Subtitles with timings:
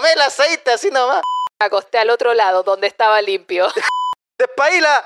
[0.00, 1.20] tomé el aceite así nomás.
[1.58, 3.68] Acosté al otro lado, donde estaba limpio.
[4.38, 5.04] Despaila.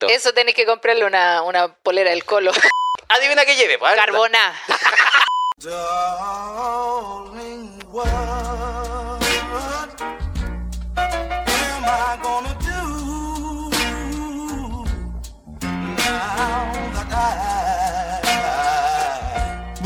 [0.00, 2.52] Eso tenés que comprarle una, una polera del colo.
[3.08, 3.94] Adivina qué lleve, pues.
[3.94, 4.54] Carbona.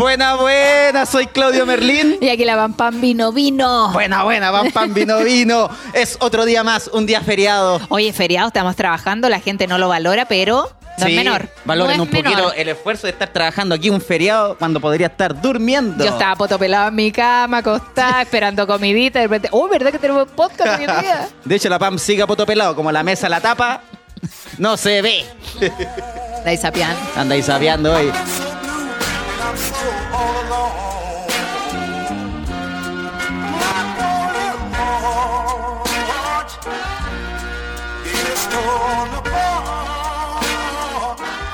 [0.03, 2.19] Buena, buena, soy Claudio Merlín.
[2.21, 3.93] Y aquí la Pam Pam vino, vino.
[3.93, 5.71] Buena, buena, pam, pam, vino, vino.
[5.93, 7.81] Es otro día más, un día feriado.
[7.89, 11.49] Oye, feriado, estamos trabajando, la gente no lo valora, pero no Sí, es menor.
[11.65, 12.33] Valoren No un es menor.
[12.33, 16.05] poquito el esfuerzo de estar trabajando aquí un feriado cuando podría estar durmiendo.
[16.05, 19.21] Yo estaba potopelado en mi cama, acostada, esperando comidita.
[19.21, 21.29] De repente, oh, ¿verdad que tenemos podcast hoy en día?
[21.45, 23.83] De hecho, la PAM sigue a poto pelado, como la mesa la tapa,
[24.59, 25.25] no se ve.
[26.45, 26.97] Dai Sapián.
[27.15, 28.11] Anda ahí sabiando hoy.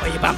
[0.03, 0.37] Oye, Pam,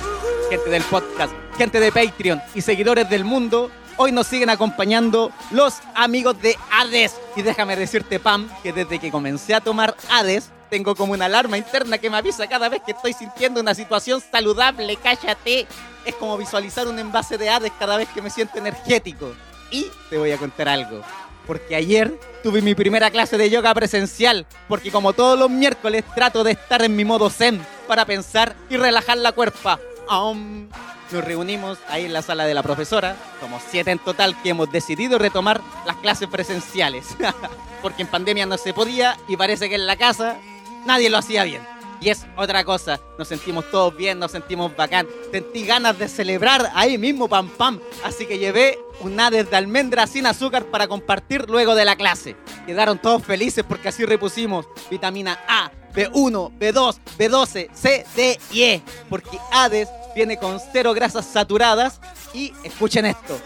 [0.50, 5.80] gente del podcast, gente de Patreon y seguidores del mundo, hoy nos siguen acompañando los
[5.94, 7.16] amigos de Hades.
[7.36, 11.58] Y déjame decirte, Pam, que desde que comencé a tomar Hades, tengo como una alarma
[11.58, 14.96] interna que me avisa cada vez que estoy sintiendo una situación saludable.
[14.96, 15.66] Cállate.
[16.04, 19.34] Es como visualizar un envase de Hades cada vez que me siento energético.
[19.70, 21.02] Y te voy a contar algo.
[21.46, 24.46] Porque ayer tuve mi primera clase de yoga presencial.
[24.68, 28.76] Porque como todos los miércoles trato de estar en mi modo zen para pensar y
[28.76, 29.78] relajar la cuerpa.
[30.08, 30.68] Aum.
[31.12, 33.16] Nos reunimos ahí en la sala de la profesora.
[33.40, 37.08] Somos siete en total que hemos decidido retomar las clases presenciales.
[37.82, 40.38] Porque en pandemia no se podía y parece que en la casa
[40.86, 41.62] nadie lo hacía bien.
[42.00, 45.06] Y es otra cosa, nos sentimos todos bien, nos sentimos bacán.
[45.30, 47.78] Sentí ganas de celebrar ahí mismo, pam pam.
[48.04, 52.36] Así que llevé un Hades de almendra sin azúcar para compartir luego de la clase.
[52.64, 58.82] Quedaron todos felices porque así repusimos vitamina A, B1, B2, B12, C, D y E.
[59.10, 62.00] Porque Hades viene con cero grasas saturadas
[62.32, 63.38] y, escuchen esto,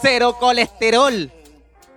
[0.00, 1.30] cero colesterol.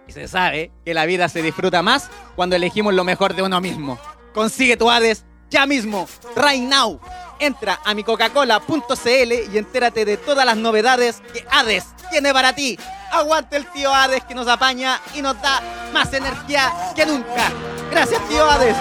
[0.08, 3.62] Y se sabe que la vida se disfruta más cuando elegimos lo mejor de uno
[3.62, 3.98] mismo.
[4.34, 7.00] Consigue tu Hades ya mismo, right now.
[7.40, 12.78] Entra a mi coca-cola.cl y entérate de todas las novedades que Hades tiene para ti.
[13.12, 15.62] Aguante el tío Hades que nos apaña y nos da
[15.92, 17.52] más energía que nunca.
[17.90, 18.78] Gracias tío Hades.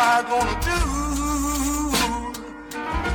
[0.00, 1.07] I do?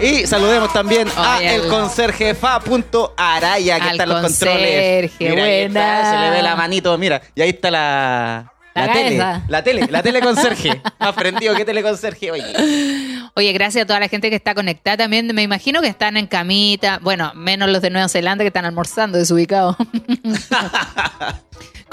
[0.04, 5.12] Y saludemos también a Oye, el conserje fa.araya que está en los controles.
[5.18, 6.12] Mira, ahí está, buena.
[6.12, 7.22] se le ve la manito, mira.
[7.34, 8.50] Y ahí está la...
[8.76, 10.82] La tele, la tele, la tele conserje.
[11.00, 12.44] Más prendido que tele conserje, oye.
[13.36, 15.28] Oye, gracias a toda la gente que está conectada también.
[15.34, 17.00] Me imagino que están en camita.
[17.02, 19.76] Bueno, menos los de Nueva Zelanda que están almorzando desubicados.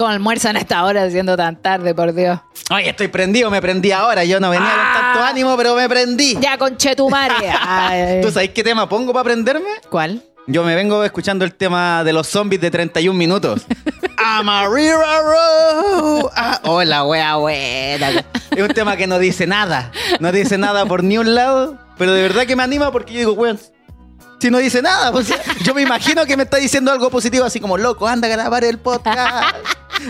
[0.00, 2.40] ¿Cómo almuerzan a esta hora siendo tan tarde, por Dios?
[2.70, 4.24] Oye, estoy prendido, me prendí ahora.
[4.24, 4.92] Yo no venía Ah.
[4.94, 6.38] con tanto ánimo, pero me prendí.
[6.40, 7.34] Ya, conchetumare.
[7.60, 8.22] Ay.
[8.22, 9.68] ¿Tú sabes qué tema pongo para prenderme?
[9.90, 10.22] ¿Cuál?
[10.46, 13.66] Yo me vengo escuchando el tema de los zombies de 31 minutos.
[14.16, 16.30] Amarira Row.
[16.34, 18.24] Ah, oh, la wea buena.
[18.56, 19.92] Es un tema que no dice nada.
[20.18, 21.76] No dice nada por ni un lado.
[21.98, 23.60] Pero de verdad que me anima porque yo digo, weón,
[24.40, 25.12] si no dice nada,
[25.62, 28.64] yo me imagino que me está diciendo algo positivo, así como, loco, anda a grabar
[28.64, 29.54] el podcast.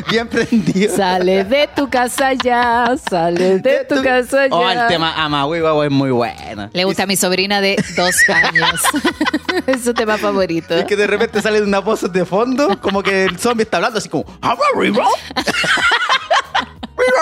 [0.08, 0.96] Bien prendido.
[0.96, 4.54] Sale de tu casa ya, sale de tu casa ya.
[4.54, 6.70] Oh, el tema Amahuiwa es muy bueno.
[6.72, 8.80] Le gusta a mi sobrina de dos años.
[9.66, 10.74] es su tema favorito.
[10.74, 13.98] Es que de repente sale una voz de fondo, como que el zombie está hablando
[13.98, 15.04] así como "Amarira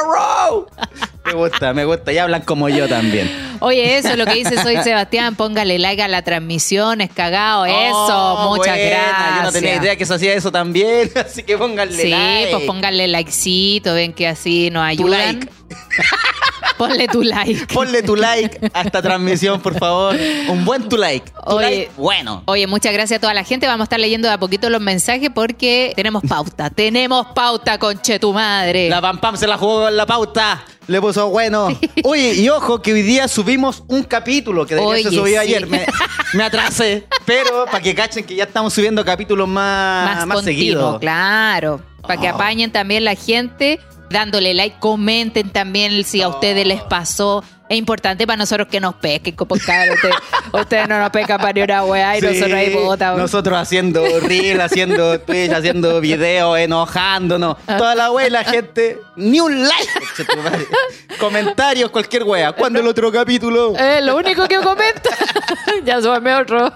[0.03, 0.67] Row".
[1.29, 2.13] Me gusta, me gusta.
[2.13, 3.31] Y hablan como yo también.
[3.61, 5.35] Oye, eso es lo que dice Soy Sebastián.
[5.37, 7.67] Póngale like a la transmisión, es cagado.
[7.67, 8.91] Eso, Oh, muchas buena.
[8.91, 9.37] gracias.
[9.37, 12.51] Yo no tenía idea que se hacía eso también, así que pónganle Sí, like.
[12.53, 15.41] pues pónganle likecito, ven que así nos Tu ayudan.
[15.41, 15.49] like.
[16.79, 17.67] Ponle tu like.
[17.75, 20.17] Ponle tu like a esta transmisión, por favor.
[20.49, 21.29] Un buen tu like.
[21.31, 21.71] Tu Oye.
[21.71, 22.45] like bueno.
[22.47, 23.67] Oye, muchas gracias a toda la gente.
[23.67, 26.71] Vamos a estar leyendo de a poquito los mensajes porque tenemos pauta.
[26.71, 28.89] tenemos pauta, conche tu madre.
[28.89, 30.63] La Pam Pam se la jugó con la pauta.
[30.89, 31.69] Le puso bueno.
[32.03, 35.49] Oye, y ojo que hoy día subimos un capítulo que debería ser subido sí.
[35.49, 35.67] ayer.
[35.67, 35.87] Me,
[36.33, 37.07] me atrasé.
[37.27, 40.99] Pero para que cachen que ya estamos subiendo capítulos más, más, más, continuo, seguidos.
[40.99, 41.81] claro.
[42.03, 42.35] Para que Oh.
[42.35, 48.27] apañen también la gente, dándole like, comenten también si a ustedes les pasó Es importante
[48.27, 49.95] para nosotros que nos pesquen, como cabrón.
[49.97, 50.15] Ustedes,
[50.53, 53.13] ustedes no nos pescan para ni una weá y Sí, nosotros ahí puta.
[53.15, 57.57] Nosotros haciendo reel, haciendo Twitch, haciendo videos, enojándonos.
[57.67, 57.77] Ah.
[57.77, 59.89] Toda la wea y la gente, ni un like.
[61.19, 62.53] Comentarios, cualquier wea.
[62.53, 63.75] ¿Cuándo el otro capítulo?
[63.77, 65.11] Eh, lo único que comenta.
[65.85, 66.73] ya súbame otro.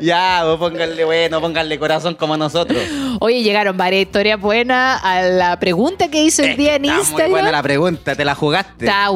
[0.00, 2.82] Ya, vos pónganle bueno, pónganle corazón como nosotros.
[3.20, 6.94] Oye, llegaron varias historias buenas a la pregunta que hice el Es día en está
[6.94, 7.30] muy Instagram.
[7.30, 8.86] buena la pregunta, te la jugaste.
[8.86, 9.10] Estaba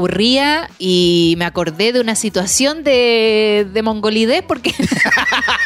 [0.78, 4.72] y me acordé de una situación de, de mongolidez porque,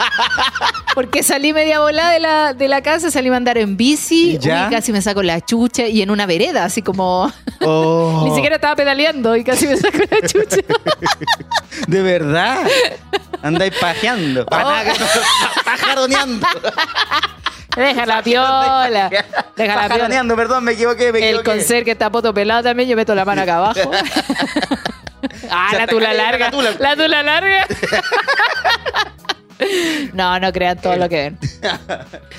[0.95, 4.67] porque salí media volada de la, de la casa, salí a andar en bici ¿Ya?
[4.67, 7.33] y casi me saco la chucha y en una vereda, así como...
[7.69, 10.59] Oh, Ni siquiera estaba pedaleando y casi me saco la chucha.
[11.89, 12.65] De verdad.
[13.43, 14.43] Andáis pajeando.
[14.43, 14.73] Oh.
[15.65, 16.47] Pajaroneando.
[17.77, 19.11] Deja la piola.
[19.57, 20.37] Deja la piola.
[20.37, 23.43] Perdón, me equivoqué, me El conserje que está poto pelado también, yo meto la mano
[23.43, 23.91] acá abajo.
[25.51, 26.51] ah, la tula cae la larga.
[26.51, 26.75] tula.
[26.79, 27.67] La tula larga.
[30.13, 31.39] No, no crean todo lo que ven.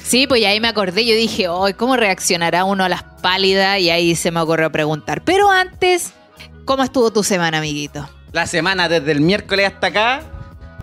[0.03, 3.79] Sí, pues ahí me acordé, yo dije, hoy ¿cómo reaccionará uno a las pálidas?
[3.79, 5.21] Y ahí se me ocurrió preguntar.
[5.25, 6.13] Pero antes,
[6.63, 8.07] ¿cómo estuvo tu semana, amiguito?
[8.31, 10.21] La semana desde el miércoles hasta acá,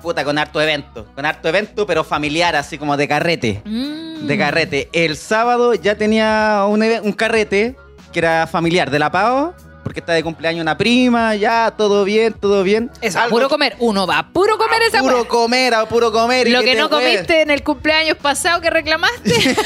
[0.05, 1.06] puta, con harto evento.
[1.17, 3.62] Con harto evento, pero familiar, así como de carrete.
[3.65, 4.27] Mm.
[4.27, 4.89] De carrete.
[4.93, 7.75] El sábado ya tenía un, carrete
[8.12, 12.35] que era familiar de la PAO, porque está de cumpleaños una prima, ya, todo bien,
[12.35, 12.91] todo bien.
[13.17, 13.77] Algo- puro comer.
[13.81, 15.29] Uno va a puro comer a esa Puro hueá.
[15.29, 16.49] comer, a puro comer.
[16.49, 19.35] Lo que no comiste en el cumpleaños pasado que reclamaste.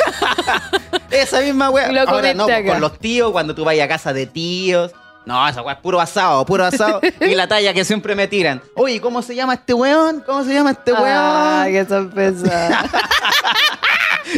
[1.11, 1.71] Esa misma.
[1.71, 2.73] Lo Ahora no, pues, acá.
[2.73, 4.93] con los tíos, cuando tú vayas a casa de tíos.
[5.27, 7.01] No, esa wea es puro asado, puro asado.
[7.21, 8.63] y la talla que siempre me tiran.
[8.75, 10.23] Oye, ¿cómo se llama este weón?
[10.25, 11.07] ¿Cómo se llama este weón?
[11.07, 12.85] Ay, qué sorpresa.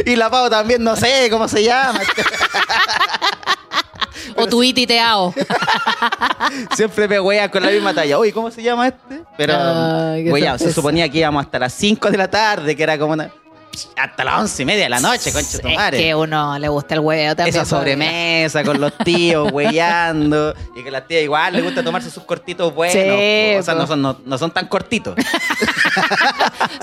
[0.05, 1.99] Y la Pau también, no sé cómo se llama.
[4.35, 5.33] o tu iti te hago.
[6.75, 8.17] siempre me wean con la misma talla.
[8.17, 9.23] Oye, ¿cómo se llama este?
[9.37, 12.83] Pero, Ay, qué weón, se suponía que íbamos hasta las 5 de la tarde, que
[12.83, 13.31] era como una...
[13.95, 15.97] Hasta las once y media de la noche, concha tu Es madre.
[15.97, 17.49] que uno le gusta el huevo también.
[17.55, 17.69] Esa pues.
[17.69, 20.53] sobremesa con los tíos, weyando.
[20.75, 22.93] Y que las tías igual les gusta tomarse sus cortitos buenos.
[22.93, 25.15] Sí, o sea, no son, no, no son tan cortitos.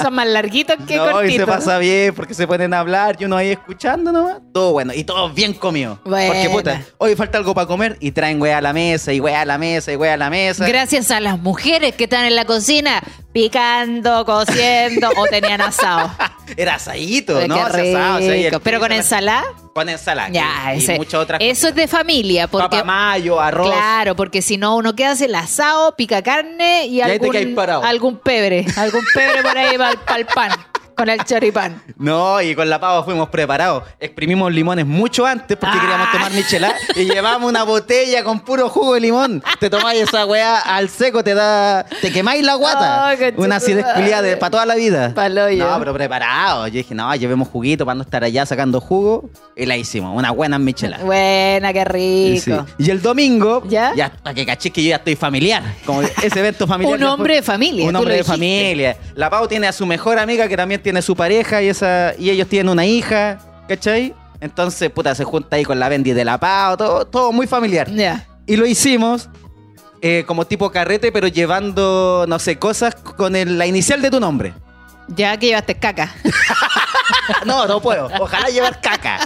[0.00, 1.46] Son más larguitos que no, y se cortitos.
[1.46, 4.38] pasa bien porque se a hablar y uno ahí escuchando nomás.
[4.52, 4.92] Todo bueno.
[4.94, 5.98] Y todo bien comido.
[6.02, 9.42] Porque puta, hoy falta algo para comer y traen wea a la mesa y wea
[9.42, 10.66] a la mesa y wea a la mesa.
[10.66, 13.02] Gracias a las mujeres que están en la cocina
[13.32, 16.10] picando, cociendo o tenían asado.
[16.56, 17.54] Era asadito, Ay, ¿no?
[17.54, 18.60] qué Ese asado, o sea, y el.
[18.60, 19.44] Pero con ensalada.
[19.74, 20.28] Con ensalada.
[20.30, 22.48] Ya, y, y ese- muchas otras eso es de familia.
[22.48, 23.70] Porque, Papa mayo, arroz.
[23.70, 27.30] Claro, porque si no, uno queda el asado, pica carne y, algún
[28.18, 28.66] pebre.
[28.76, 30.50] Algún pebre por ahí para el pan.
[30.98, 31.82] Con el choripán.
[31.98, 33.82] No, y con la pava fuimos preparados.
[33.98, 35.80] Exprimimos limones mucho antes porque Ah.
[35.80, 39.42] queríamos tomar michelada y llevamos una botella con puro jugo de limón.
[39.58, 41.84] Te tomáis esa weá al seco, te da.
[42.00, 43.16] Te quemáis la guata.
[43.18, 43.84] Concha una acidez
[44.22, 45.12] de para toda la vida.
[45.14, 45.68] Pa'l hoyo.
[45.68, 46.66] No, pero preparados.
[46.70, 49.28] Yo dije, no, llevemos juguito para no estar allá sacando jugo.
[49.56, 51.02] Y la hicimos, una buena michelada.
[51.04, 52.64] Buena, qué rico.
[52.78, 52.84] Sí.
[52.84, 53.92] Y el domingo, ¿Ya?
[54.22, 55.64] para que caché que yo ya estoy familiar.
[55.84, 56.94] Como ese evento familiar.
[56.98, 58.32] Un ya hombre de familia, Un hombre de dijiste.
[58.32, 58.96] familia.
[59.16, 62.30] La Pau tiene a su mejor amiga que también tiene su pareja y esa y
[62.30, 63.38] ellos tienen una hija,
[63.68, 64.14] ¿cachai?
[64.40, 67.90] Entonces, puta, se junta ahí con la Bendy de la Pau, todo, todo muy familiar.
[67.90, 68.26] Ya.
[68.46, 69.28] Y lo hicimos
[70.00, 74.20] eh, como tipo carrete, pero llevando, no sé, cosas con el- la inicial de tu
[74.20, 74.54] nombre.
[75.08, 76.14] Ya que llevaste caca.
[77.44, 78.08] No, no puedo.
[78.20, 79.18] Ojalá llevar caca.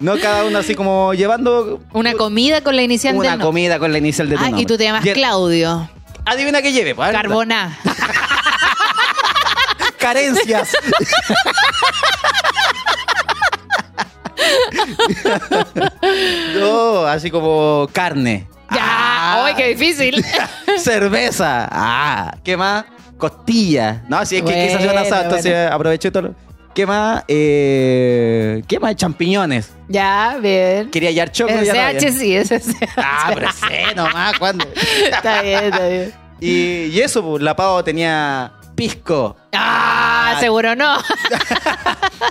[0.00, 3.46] No cada uno así como llevando Una comida con la inicial una del nombre.
[3.46, 4.62] comida con la inicial de tu Ah, nombre.
[4.62, 5.88] y tú te llamas Claudio.
[6.24, 7.10] Adivina qué lleve, pues.
[7.12, 7.78] Carbona.
[9.98, 10.72] Carencias.
[16.58, 18.46] no, así como carne.
[18.70, 18.80] Ya.
[18.82, 20.22] Ah, ¡Ay, qué difícil!
[20.78, 21.68] Cerveza.
[21.70, 22.84] Ah, ¿qué más?
[23.16, 24.02] Costilla.
[24.08, 26.22] No, si es que hacer un asado, Bueno, entonces aproveché todo.
[26.24, 26.34] lo-
[26.74, 27.24] ¿Qué más?
[27.26, 28.94] Eh, ¿Qué más?
[28.94, 29.70] Champiñones.
[29.88, 30.90] ya, bien.
[30.90, 31.90] Quería hallar y ya no había.
[31.98, 32.76] SH sí, ese sí.
[32.96, 34.64] Ah, pero sé nomás, ¿cuándo?
[35.10, 36.12] Está bien, está bien.
[36.40, 39.34] Y, y eso, pues, la pavo tenía pisco.
[39.52, 40.98] Ah, seguro no.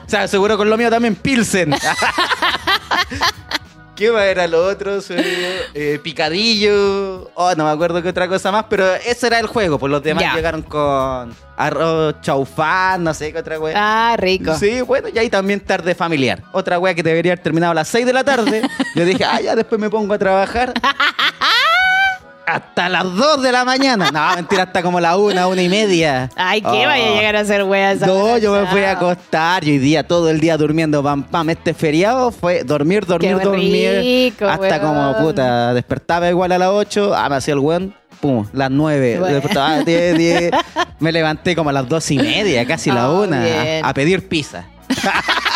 [0.08, 1.76] O sea, seguro con lo mío también Pilsen.
[3.98, 5.00] ¿Qué más era lo otro?
[5.10, 7.30] Eh, picadillo.
[7.34, 9.78] Oh, no me acuerdo qué otra cosa más, pero ese era el juego.
[9.80, 10.34] Pues los demás Ya.
[10.36, 13.74] llegaron con arroz chaufán, no sé qué otra wea.
[13.76, 14.56] Ah, rico.
[14.56, 16.44] Sí, bueno, y ahí también tarde familiar.
[16.54, 18.62] Otra wea que debería haber terminado a las 6 de la tarde.
[18.96, 20.74] Yo dije, ah, ya después me pongo a trabajar.
[22.48, 24.10] Hasta las 2 de la mañana.
[24.12, 26.30] No, mentira, hasta como la 1, una y media.
[26.36, 26.88] Ay, ¿qué Oh.
[26.88, 28.38] vaya a llegar a ser wea esa No, hora?
[28.40, 31.50] yo me fui a acostar y hoy día todo el día durmiendo pam pam.
[31.50, 33.92] Este feriado fue dormir, dormir, Qué dormir.
[34.00, 34.80] rico, hasta weón.
[34.80, 39.18] como puta, despertaba igual a las 8, ah, me hacía el weón, pum, las 9.
[39.20, 39.36] Bueno.
[39.36, 40.52] Despertaba a 10, 10.
[41.00, 43.84] Me levanté como a las 2 y media, casi la Ah, 1, bien.
[43.86, 44.66] a, a pedir pizza.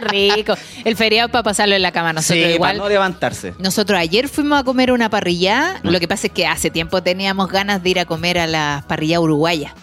[0.00, 0.54] Rico.
[0.84, 2.12] El feriado para pasarlo en la cama.
[2.12, 2.76] Nosotros sí, igual.
[2.76, 3.54] para no levantarse.
[3.58, 5.80] Nosotros ayer fuimos a comer una parrilla.
[5.82, 8.84] Lo que pasa es que hace tiempo teníamos ganas de ir a comer a la
[8.88, 9.74] parrilla uruguaya.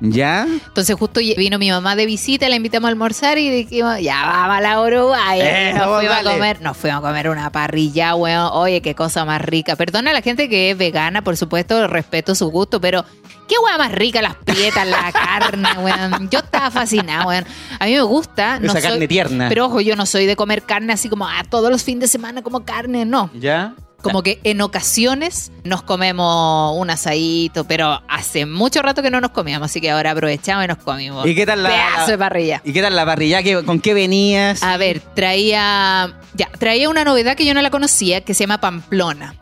[0.00, 0.46] ¿Ya?
[0.66, 4.56] Entonces justo vino mi mamá de visita, la invitamos a almorzar y dijimos, ya vamos
[4.56, 5.70] a la Uruguaya.
[5.70, 8.50] Eh, nos, vamos, fuimos a comer, nos fuimos a comer una parrilla, weón.
[8.52, 9.76] Oye, qué cosa más rica.
[9.76, 13.04] Perdona a la gente que es vegana, por supuesto, respeto su gusto, pero
[13.48, 16.28] qué weá más rica las prietas, la carne, weón.
[16.30, 17.44] Yo estaba fascinada, weón.
[17.80, 18.60] A mí me gusta.
[18.60, 19.48] no Esa soy- carne tierna.
[19.48, 22.08] Pero ojo, yo no soy de comer carne así como a todos los fines de
[22.08, 23.30] semana como carne, no.
[23.34, 23.74] ¿Ya?
[24.02, 29.32] Como que en ocasiones nos comemos un asadito, pero hace mucho rato que no nos
[29.32, 31.26] comíamos, así que ahora aprovechamos y nos comimos.
[31.26, 32.62] ¿Y qué tal la- Pedazo la- de parrilla.
[32.64, 33.42] ¿Y qué tal la parrilla?
[33.42, 34.62] ¿Qué- ¿Con qué venías?
[34.62, 36.14] A ver, traía.
[36.34, 39.34] Ya, traía una novedad que yo no la conocía que se llama Pamplona.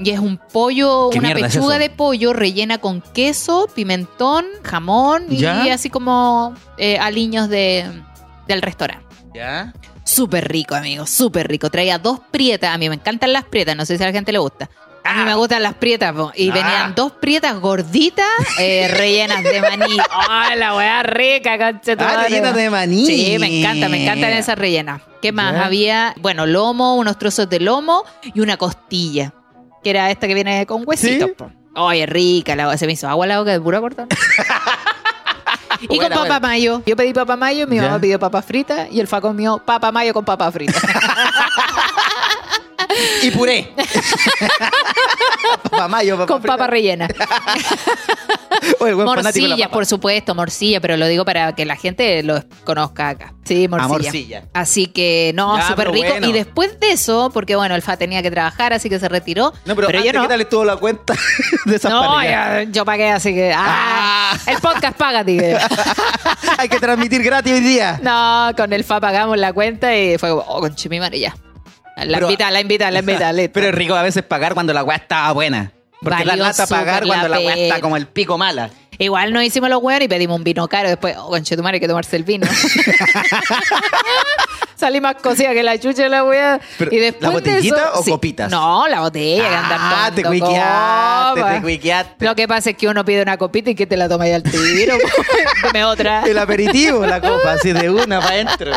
[0.00, 5.26] Y es un pollo, ¿Qué una es pechuga de pollo rellena con queso, pimentón, jamón
[5.28, 5.66] ¿Ya?
[5.66, 7.84] y así como eh, aliños de,
[8.48, 9.04] del restaurante.
[9.34, 9.72] ¿Ya?
[10.14, 11.70] Súper rico, amigo, súper rico.
[11.70, 12.74] Traía dos prietas.
[12.74, 14.68] A mí me encantan las prietas, no sé si a la gente le gusta.
[15.04, 16.30] A mí me gustan las prietas, po.
[16.34, 16.54] y Ah.
[16.54, 18.26] venían dos prietas gorditas
[18.58, 19.96] eh, rellenas de maní.
[20.28, 22.16] ¡Ay, la weá rica, conchetumare!
[22.16, 23.06] Ah, rellenas de maní.
[23.06, 25.00] Sí, me encanta, me encantan esas rellenas.
[25.22, 25.54] ¿Qué más?
[25.56, 29.32] Había, bueno, lomo, unos trozos de lomo y una costilla,
[29.82, 31.30] que era esta que viene con huesitos.
[31.38, 31.44] ¿Sí?
[31.76, 34.08] Oye, rica, la, se me hizo agua la boca de puro cortón.
[35.80, 36.40] y con Buena, papa buena.
[36.40, 36.82] mayo.
[36.86, 37.82] Yo pedí papa mayo, mi Ya.
[37.82, 40.78] mamá pidió papa frita y el fa comió papa mayo con papa frita.
[43.22, 43.72] Y puré.
[45.64, 47.08] Papá mayo, papá con papa rellena.
[48.80, 49.72] Oye, buen fanático de la Morcilla, papa.
[49.74, 53.34] por supuesto, morcilla, pero lo digo para que la gente lo conozca acá.
[53.44, 53.84] Sí, morcilla.
[53.86, 54.42] Ah, morcilla.
[54.52, 56.06] Así que, no, Ya, súper pero rico.
[56.08, 56.28] bueno.
[56.28, 59.52] Y después de eso, porque bueno, el FA tenía que trabajar, así que se retiró.
[59.64, 60.22] No, pero, yo antes, no.
[60.22, 61.14] ¿qué tal estuvo la cuenta
[61.64, 62.66] de esas No, parrillas?
[62.66, 63.52] ya, yo pagué, así que.
[63.54, 64.38] Ah, Ah.
[64.46, 65.42] El podcast paga, tío.
[66.58, 67.98] Hay que transmitir gratis hoy día.
[68.00, 70.60] No, con el FA pagamos la cuenta y fue como, oh,
[71.00, 71.34] madre, ya.
[72.04, 73.32] La Pero- invita, la invita, la invita.
[73.52, 75.72] Pero es rico a veces pagar cuando la weá estaba buena.
[76.00, 78.70] Porque Valió la lata pagar cuando la la weá está como el pico mala.
[78.98, 80.88] Igual nos hicimos los hueones y pedimos un vino caro.
[80.88, 82.46] Después, oh, conchetumare, hay que tomarse el vino.
[84.80, 86.24] Salí más cosida que la chucha la.
[86.78, 88.50] Pero, Y después ¿la botellita de eso- o copitas?
[88.50, 92.24] No, la botella Ah, te tomando cuiqueaste, te cuiqueaste.
[92.24, 94.36] Lo que pasa es que uno pide una copita y que te la toma ya
[94.36, 94.96] al tiro.
[95.64, 96.22] Deme otra.
[96.26, 98.72] El aperitivo, la copa, así de una para adentro.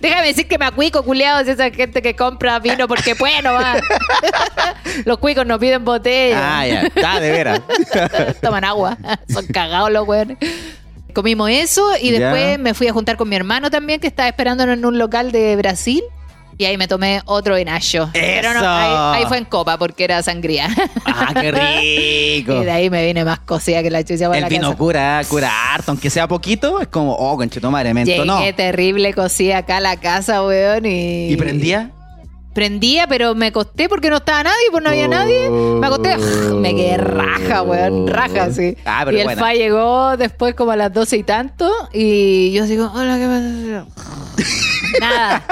[0.00, 3.80] Déjame decir que me acuico, culiados, esa gente que compra vino porque puede nomás.
[5.04, 6.58] Los cuicos no piden botella.
[6.58, 7.60] Ah, ya, está de veras.
[8.42, 8.98] Toman agua.
[9.32, 10.36] Son cagados los weones.
[11.14, 12.18] Comimos eso y Ya.
[12.20, 15.32] después me fui a juntar con mi hermano también, que estaba esperándonos en un local
[15.32, 16.02] de Brasil.
[16.56, 18.10] Y ahí me tomé otro enacho.
[18.12, 20.68] Pero no, ahí, ahí fue en copa porque era sangría.
[21.04, 22.52] Ah, qué rico.
[22.62, 24.78] y de ahí me vine más cosida que la chucha para El la vino casa.
[24.78, 28.40] cura, cura harto, aunque sea poquito, es como, oh, conchetomare, me Llegué entonó.
[28.54, 30.86] terrible cosida acá a la casa, weón.
[30.86, 31.90] Y, ¿Y prendía?
[32.54, 35.08] Prendía, pero me acosté porque no estaba nadie, pues no había Oh.
[35.08, 35.50] nadie.
[35.50, 36.16] Me acosté,
[36.54, 38.76] me quedé raja, weón, raja, sí.
[38.84, 39.42] Ah, pero y el buena.
[39.42, 43.86] FA llegó después como a las doce y tanto, y yo digo, hola, ¿qué pasa?
[45.00, 45.42] Nada,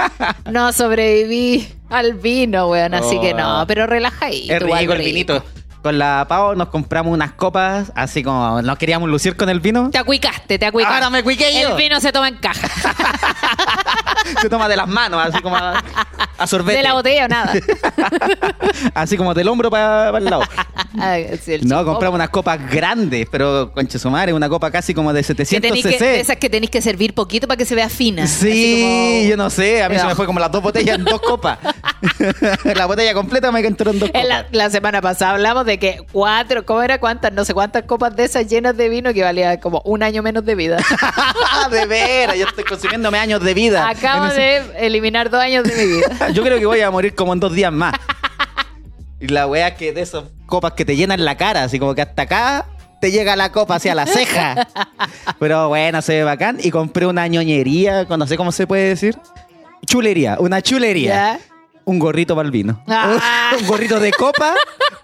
[0.50, 3.66] no sobreviví al vino, weón, así que no, Oh.
[3.66, 4.52] pero relajadito.
[4.54, 5.44] Es rico el vinito.
[5.82, 9.90] Con la Pau nos compramos unas copas, así como nos queríamos lucir con el vino.
[9.90, 10.94] Te acuicaste, te acuicaste.
[10.94, 11.70] Ahora me cuiqué yo.
[11.70, 12.68] El vino se toma en caja.
[14.40, 15.82] Se toma de las manos, así como a,
[16.38, 16.78] a sorbete.
[16.78, 17.52] De la botella o nada.
[18.94, 20.42] Así como del hombro para el lado.
[20.98, 24.92] Ah, sí, el No, compramos unas copas grandes, pero conche su madre, una copa casi
[24.94, 26.20] como de Que 700 tenéis que, cc.
[26.20, 28.26] esas que tenéis que servir poquito para que se vea fina.
[28.26, 31.04] Sí, como- yo no sé, a mí se me fue como las dos botellas en
[31.04, 31.58] dos copas.
[32.64, 34.28] la botella completa me entró en dos En copas.
[34.28, 37.32] la, la semana pasada hablamos de que cuatro, ¿cómo era cuántas?
[37.32, 40.44] No sé cuántas copas de esas llenas de vino que valía como un año menos
[40.44, 40.78] de vida.
[41.70, 43.88] de veras, yo estoy consumiéndome años de vida.
[44.12, 46.30] Acabo de eliminar dos años de mi vida.
[46.30, 47.94] Yo creo que voy a morir como en dos días más.
[49.20, 52.02] Y la wea que de esas copas que te llenan la cara, así como que
[52.02, 52.66] hasta acá
[53.00, 54.68] te llega la copa hacia la ceja.
[55.38, 56.58] Pero bueno, se ve bacán.
[56.60, 59.18] Y compré una ñoñería, no sé cómo se puede decir.
[59.86, 61.14] Chulería, una chulería.
[61.14, 61.40] ¿Ya?
[61.84, 62.80] Un gorrito para el vino.
[62.86, 63.52] Ah.
[63.58, 64.54] Un gorrito de copa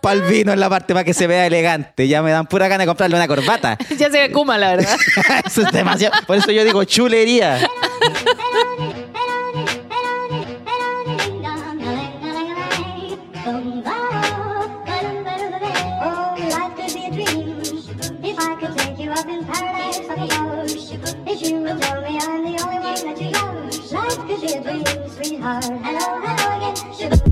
[0.00, 2.06] para el vino en la parte para que se vea elegante.
[2.06, 3.76] Ya me dan pura gana de comprarle una corbata.
[3.98, 4.96] Ya se ve Kuma, la verdad.
[5.44, 6.14] eso es demasiado.
[6.26, 7.68] Por eso yo digo chulería.
[22.20, 23.48] I'm the only one that you know.
[23.92, 25.64] Life could be a dream, sweetheart.
[25.64, 27.27] Hello, hello again, sugar.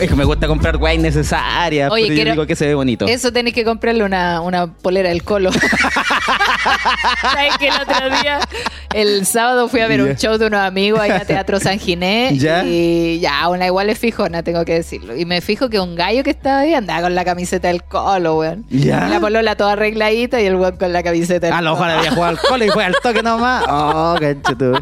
[0.00, 1.90] Es que me gusta comprar guay innecesarias.
[1.90, 3.06] Oye, pero yo quiero- digo que se ve bonito.
[3.06, 5.50] Eso tenés que comprarle una, una polera del colo.
[7.22, 8.38] ¿Sabes que el otro día,
[8.94, 12.38] el sábado fui a ver un show de unos amigos allá a Teatro San Ginés
[12.40, 12.64] Ya.
[12.64, 15.16] y ya, una igual es fijona, tengo que decirlo.
[15.16, 18.38] Y me fijo que un gallo que estaba ahí andaba con la camiseta del colo,
[18.38, 18.64] weón.
[18.70, 19.08] Ya.
[19.08, 22.10] La polola toda arregladita y el weón con la camiseta del A lo mejor había
[22.10, 23.64] jugado al colo y fue al toque nomás.
[23.72, 24.72] Oh, cancho tú.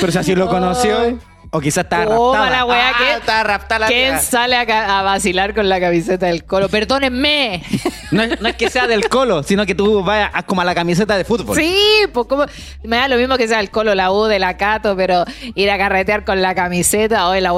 [0.00, 1.18] Pero si así lo conoció.
[1.52, 2.50] O quizás estaba Toma raptada.
[2.58, 4.20] la weá Ah, que- estaba raptada la ¿Quién vieja.
[4.20, 6.68] sale a, ca- a vacilar con la camiseta del colo?
[6.68, 7.62] Perdónenme.
[8.12, 10.64] No es, no es que sea del colo, sino que tú vayas a- como a
[10.64, 11.56] la camiseta de fútbol.
[11.56, 11.74] Sí,
[12.12, 12.44] pues como
[12.84, 15.24] me da lo mismo que sea el colo, la U de la Cato, pero
[15.56, 17.52] ir a carretear con la camiseta, hoy la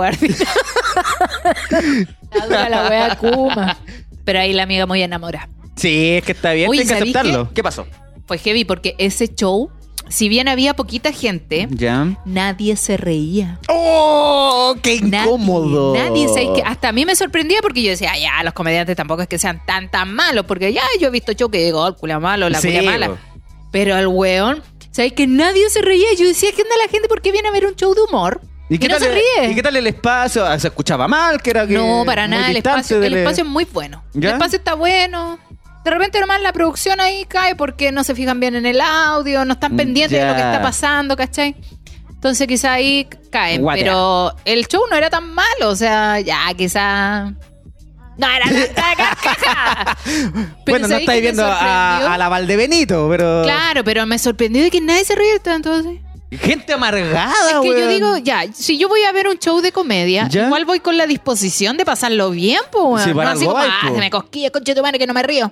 [2.35, 3.77] La dura la wea Kuma.
[4.25, 5.49] Pero ahí la amiga muy enamorada.
[5.77, 7.51] Sí, es que está bien, tienes que ¿sabí aceptarlo.
[7.55, 7.87] ¿Qué pasó?
[8.27, 9.71] Fue heavy porque ese show,
[10.12, 12.07] si bien había poquita gente, Ya.
[12.25, 13.59] nadie se reía.
[13.69, 14.75] ¡Oh!
[14.83, 15.95] ¡Qué Nadie, incómodo!
[15.97, 16.62] Nadie, ¿sabes qué?
[16.64, 19.38] hasta a mí me sorprendía porque yo decía, "Ah, ya, los comediantes tampoco es que
[19.38, 22.19] sean tan, tan malos, porque ya yo he visto show que digo, oh, el culia
[22.21, 23.16] malo, la Sí, culia mala.
[23.71, 26.09] Pero el weón, ¿sabes que nadie se reía?
[26.19, 27.09] Yo decía, ¿qué onda la gente?
[27.09, 28.40] ¿Por qué viene a ver un show de humor?
[28.69, 29.50] ¿Y qué, no tal se ríe.
[29.50, 30.47] ¿Y qué tal el espacio?
[30.47, 31.42] Ah, ¿Se escuchaba mal?
[31.42, 32.50] que era que No, para nada.
[32.50, 34.02] El espacio, el espacio es muy bueno.
[34.14, 34.28] ¿Ya?
[34.31, 35.38] El espacio está bueno.
[35.85, 39.45] De repente nomás la producción ahí cae porque no se fijan bien en el audio,
[39.45, 41.57] no están Mm, pendientes de lo que está pasando, ¿cachai?
[42.11, 43.62] Entonces quizá ahí caen.
[43.62, 43.83] Guatea.
[43.85, 47.33] Pero el show no era tan malo, o sea, ya quizá...
[48.19, 49.97] No era tanta carcajada.
[50.05, 53.43] Pero Bueno, no ¿sabéis estáis viendo a, a la Valdebenito, pero.
[53.43, 55.99] Claro, pero me sorprendió de que nadie se ríe tanto así.
[56.31, 59.73] Gente amargada, Es que yo digo, ya, si yo voy a ver un show de
[59.73, 60.45] comedia, ¿Ya?
[60.47, 63.81] igual voy con la disposición de pasarlo bien, pues, Sí, para no así como, ah,
[63.89, 63.95] po.
[63.95, 65.51] se me cosquilla, conche tu madre, que no me río.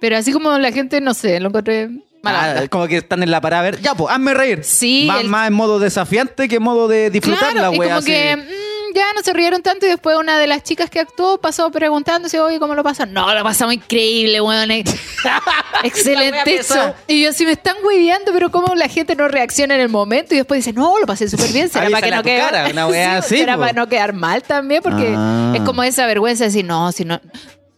[0.00, 1.88] Pero así como la gente, no sé, lo encontré
[2.22, 3.60] mala Ah, como que están en la parada.
[3.62, 4.62] A ver, ya, pues, hazme reír.
[4.64, 7.78] Sí, Más, el- más en modo desafiante que en modo de disfrutar Claro, la y
[7.78, 7.88] wea.
[7.88, 8.10] como así.
[8.12, 11.38] que mm, ya no se rieron tanto y después una de las chicas que actuó
[11.38, 13.12] pasó preguntándose, oye, ¿cómo lo pasan?
[13.12, 14.70] No, lo pasamos increíble, weón.
[14.70, 14.84] eh.
[15.84, 16.94] Excelente show.
[17.06, 20.34] Y yo, si me están hueveando, pero cómo la gente no reacciona en el momento
[20.34, 21.68] y después dice, no, lo pasé súper bien.
[21.68, 25.14] Será para que no cara, una wea así, Será para no quedar mal también, porque
[25.16, 25.52] Ah.
[25.54, 27.20] es como esa vergüenza de decir, no, si no.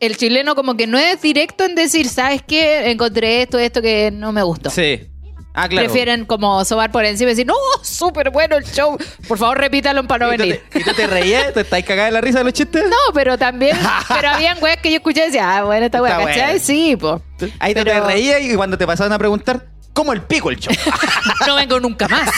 [0.01, 2.91] El chileno como que no es directo en decir, ¿sabes qué?
[2.91, 4.71] Encontré esto, esto que no me gustó.
[4.71, 5.09] Sí.
[5.55, 5.87] Ah, claro.
[5.87, 8.97] Prefieren como sobar por encima y decir, no, súper bueno el show.
[9.27, 10.63] Por favor, repítalo para no ¿Y venir.
[10.71, 11.53] te, y tú te reías?
[11.53, 12.85] ¿Te estáis cagada de la risa de los chistes?
[12.89, 13.77] No, pero también,
[14.09, 16.43] pero habían weas que yo escuché y decía, ah, bueno, esta wea, ¿cachai?
[16.43, 16.61] bueno.
[16.63, 17.21] Sí, po.
[17.59, 19.67] Ahí te reías y cuando te pasaban a preguntar,
[19.99, 20.73] ¿cómo el pico el show?
[21.47, 22.29] No vengo nunca más.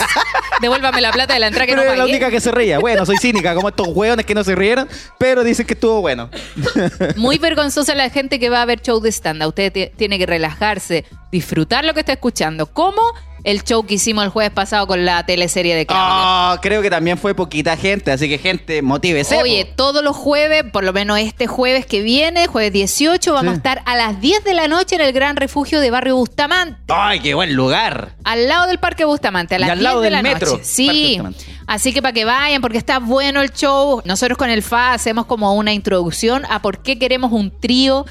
[0.62, 2.12] Devuélvame la plata de la entrada que pero no era la pagué.
[2.12, 2.78] única que se reía.
[2.78, 6.30] Bueno, soy cínica, como estos hueones que no se rieron, pero dicen que estuvo bueno.
[7.16, 10.26] Muy vergonzosa la gente que va a ver show de stand Usted ti- tiene que
[10.26, 12.66] relajarse, disfrutar lo que está escuchando.
[12.66, 13.00] Como
[13.44, 16.06] el show que hicimos el jueves pasado con la teleserie de Claudia.
[16.08, 19.36] Ah, creo que también fue poquita gente, así que gente, motívese.
[19.36, 19.72] Oye, po.
[19.76, 23.54] todos los jueves, por lo menos este jueves que viene, jueves 18, vamos Sí.
[23.54, 26.76] a estar a las 10 de la noche en el Gran Refugio de Barrio Bustamante.
[26.88, 28.14] Ay, qué buen lugar.
[28.24, 30.52] Al lado del Parque Bustamante, a Y las al 10 lado de del la metro,
[30.52, 30.64] noche.
[30.64, 31.08] Sí.
[31.18, 31.44] Bustamante.
[31.66, 34.02] Así que para que vayan, porque está bueno el show.
[34.04, 38.04] Nosotros con el FA hacemos como una introducción a por qué queremos un trío.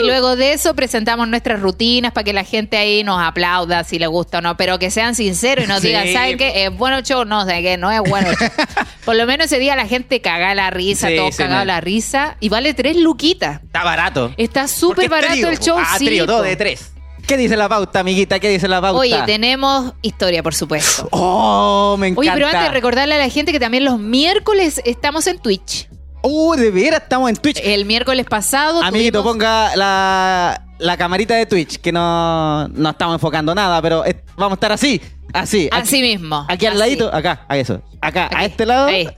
[0.00, 3.98] Y luego de eso presentamos nuestras rutinas para que la gente ahí nos aplauda si
[3.98, 4.55] le gusta o no.
[4.56, 5.88] Pero que sean sinceros y nos Sí.
[5.88, 6.64] digan, ¿saben qué?
[6.64, 7.24] ¿Es bueno el show?
[7.24, 7.76] No, ¿saben qué?
[7.76, 8.48] No es bueno el show.
[9.04, 12.36] Por lo menos ese día la gente caga la risa, Sí, todos me- la risa.
[12.40, 13.62] Y vale tres luquitas.
[13.62, 14.32] Está barato.
[14.36, 15.76] Está súper barato trío, el show.
[15.78, 16.92] Ah, trío, dos de tres.
[17.26, 18.38] ¿Qué dice la pauta, amiguita?
[18.38, 19.00] ¿Qué dice la pauta?
[19.00, 21.08] Oye, tenemos historia, por supuesto.
[21.12, 22.20] Oh, me encanta.
[22.20, 25.88] Oye, pero antes recordarle a la gente que también los miércoles estamos en Twitch.
[26.22, 27.60] Uh, de veras estamos en Twitch.
[27.62, 28.82] El miércoles pasado.
[28.82, 34.04] Amiguito, tuvimos- ponga la, la camarita de Twitch, que no, no estamos enfocando nada, pero
[34.04, 35.00] es- vamos a estar así,
[35.32, 35.68] así.
[35.72, 36.44] aquí- Así mismo.
[36.48, 36.78] Aquí al así.
[36.80, 37.82] ladito, acá, a eso.
[38.00, 38.86] Acá, a este lado.
[38.88, 39.08] Ahí.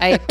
[0.00, 0.16] Ahí.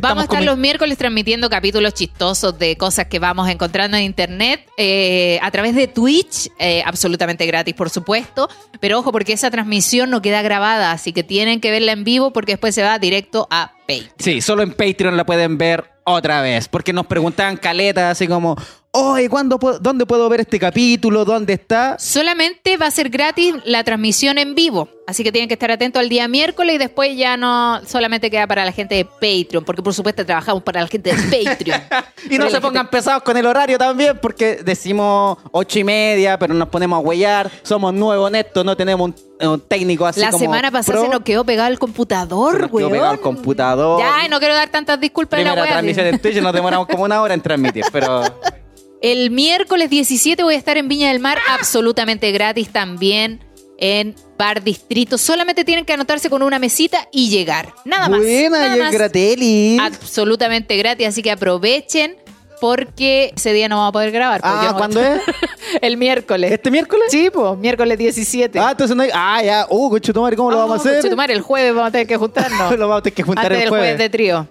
[0.00, 4.66] Vamos a estar los miércoles transmitiendo capítulos chistosos de cosas que vamos encontrando en internet
[4.78, 8.48] eh, a través de Twitch, eh, absolutamente gratis, por supuesto.
[8.80, 12.32] Pero ojo, porque esa transmisión no queda grabada, así que tienen que verla en vivo
[12.32, 14.08] porque después se va directo a Pay.
[14.18, 18.56] Sí, solo en Patreon la pueden ver otra vez, porque nos preguntaban caletas así como,
[18.92, 21.24] oye, ¿cuándo puedo- ¿dónde puedo ver este capítulo?
[21.24, 21.98] ¿Dónde está?
[21.98, 24.88] Solamente va a ser gratis la transmisión en vivo.
[25.06, 28.46] Así que tienen que estar atentos al día miércoles y después ya no solamente queda
[28.46, 31.80] para la gente de Patreon, porque por supuesto trabajamos para la gente de Patreon.
[32.30, 35.84] Y no se la pongan gente- pesados con el horario también, porque decimos ocho y
[35.84, 37.50] media, pero nos ponemos a huellar.
[37.62, 41.02] Somos nuevos honestos, no tenemos un, un técnico así La como semana pasada pro.
[41.08, 42.92] se nos quedó pegado el Se computador, quedó weón.
[42.92, 44.00] pegado el computador.
[44.00, 45.72] Ya, y no quiero dar tantas disculpas la Primera wea.
[45.72, 48.22] transmisión en Twitch nos demoramos como una hora en transmitir, pero
[49.02, 53.40] El miércoles 17 voy a estar en Viña del Mar, absolutamente gratis también.
[53.78, 55.18] en Bar Distrito.
[55.18, 57.74] Solamente tienen que anotarse con una mesita y llegar.
[57.84, 58.20] Nada más.
[58.20, 58.92] Buena, nada y más.
[58.92, 59.76] el Gratelli.
[59.80, 62.14] Absolutamente gratis, así que aprovechen
[62.60, 64.40] porque ese día no vamos a poder grabar.
[64.40, 65.20] pues, Ah, no- ¿cuándo es?
[65.82, 66.52] El miércoles.
[66.52, 67.06] ¿Este miércoles?
[67.10, 68.56] Sí, pues, miércoles 17.
[68.60, 69.10] Ah, entonces no hay.
[69.12, 69.66] Ah, ya.
[69.68, 70.92] Uh, coche tomar, ¿cómo lo vamos a hacer?
[71.00, 72.70] Conchetumare, el jueves vamos a tener que juntarnos.
[72.78, 73.84] lo vamos a tener que juntar Antes el del jueves.
[73.86, 74.48] jueves de trío.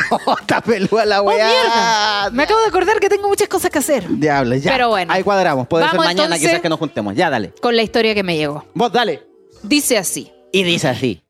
[0.40, 1.48] Está peluda la ¡Oh, weá.
[1.48, 2.30] mierda!
[2.30, 4.04] Me acabo de acordar que tengo muchas cosas que hacer.
[4.08, 4.70] Diablo, ya.
[4.72, 5.12] Pero bueno.
[5.12, 5.66] Ahí cuadramos.
[5.66, 6.48] Puede ser Vamos, mañana entonces.
[6.48, 7.14] quizás que nos juntemos.
[7.14, 7.52] Ya, dale.
[7.60, 8.64] Con la historia que me llegó.
[8.74, 9.26] Vos, dale.
[9.62, 10.30] Dice así.
[10.52, 11.22] Y dice así.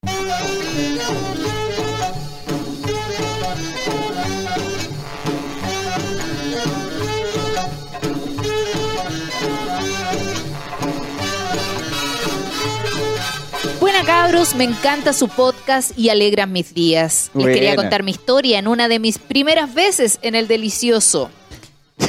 [14.27, 17.31] Cabros, me encanta su podcast y alegran mis días.
[17.33, 21.31] Les quería contar mi historia en una de mis primeras veces en el delicioso.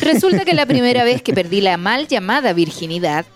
[0.02, 3.28] Resulta que la primera vez que perdí la mal llamada virginidad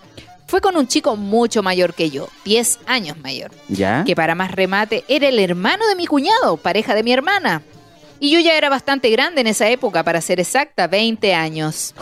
[0.48, 4.02] fue con un chico mucho mayor que yo, 10 años mayor, ¿Ya?
[4.04, 7.62] que para más remate era el hermano de mi cuñado, pareja de mi hermana.
[8.18, 11.94] Y yo ya era bastante grande en esa época, para ser exacta, 20 años.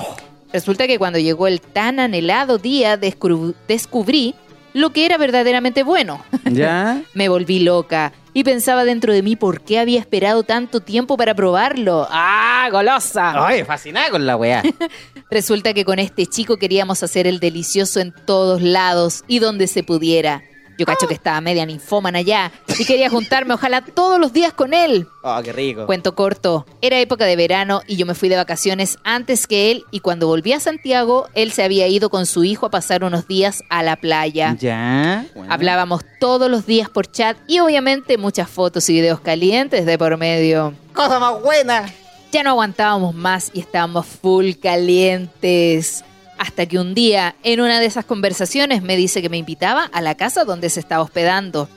[0.50, 4.34] Resulta que cuando llegó el tan anhelado día, descubrí
[4.72, 6.22] lo que era verdaderamente bueno.
[6.44, 7.02] ¿Ya?
[7.14, 11.34] Me volví loca y pensaba dentro de mí por qué había esperado tanto tiempo para
[11.34, 12.06] probarlo.
[12.10, 13.46] ¡Ah, golosa!
[13.46, 14.62] Ay, fascinada con la weá.
[15.30, 19.82] Resulta que con este chico queríamos hacer el delicioso en todos lados y donde se
[19.82, 20.42] pudiera.
[20.80, 24.72] Yo cacho que estaba media ninfómana ya y quería juntarme ojalá todos los días con
[24.72, 25.06] él.
[25.22, 25.84] Oh, qué rico.
[25.84, 29.84] Cuento corto, era época de verano y yo me fui de vacaciones antes que él
[29.90, 33.28] y cuando volví a Santiago, él se había ido con su hijo a pasar unos
[33.28, 34.56] días a la playa.
[34.58, 35.26] ¿Ya?
[35.34, 35.52] Bueno.
[35.52, 40.16] Hablábamos todos los días por chat y obviamente muchas fotos y videos calientes de por
[40.16, 40.72] medio.
[40.94, 41.92] Cosa más buena.
[42.32, 46.04] Ya no aguantábamos más y estábamos full calientes.
[46.40, 50.00] Hasta que un día, en una de esas conversaciones, me dice que me invitaba a
[50.00, 51.68] la casa donde se estaba hospedando,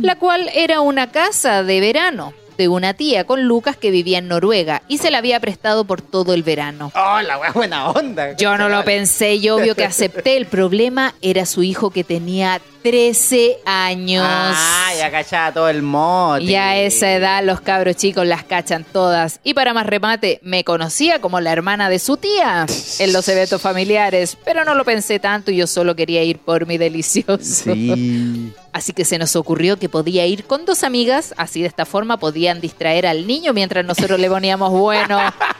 [0.00, 4.28] la cual era una casa de verano de una tía con Lucas que vivía en
[4.28, 6.92] Noruega y se la había prestado por todo el verano.
[6.94, 8.34] Oh, la buena onda.
[8.36, 10.38] Yo no lo pensé y obvio que acepté.
[10.38, 14.24] El problema era su hijo que tenía 13 años.
[14.24, 16.44] Ah, ya cachaba todo el mote.
[16.44, 19.40] Y a esa edad los cabros chicos las cachan todas.
[19.42, 22.64] Y para más remate, me conocía como la hermana de su tía
[23.00, 26.68] en los eventos familiares, pero no lo pensé tanto y yo solo quería ir por
[26.68, 27.42] mi delicioso.
[27.42, 28.52] Sí.
[28.76, 32.18] Así que se nos ocurrió que podía ir con dos amigas, así de esta forma
[32.18, 35.18] podían distraer al niño mientras nosotros le poníamos bueno.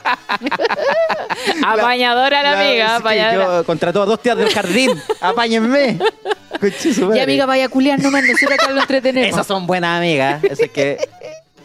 [1.64, 3.58] Apañadora la, amiga, es apañadora.
[3.58, 4.90] Yo contrató a dos tías del jardín.
[5.20, 5.98] Apáñenme.
[7.14, 9.30] Y amiga, vaya a culiar nomás, nosotros acá lo entretenemos.
[9.30, 10.42] Esas son buenas amigas.
[10.44, 11.08] Eso hay que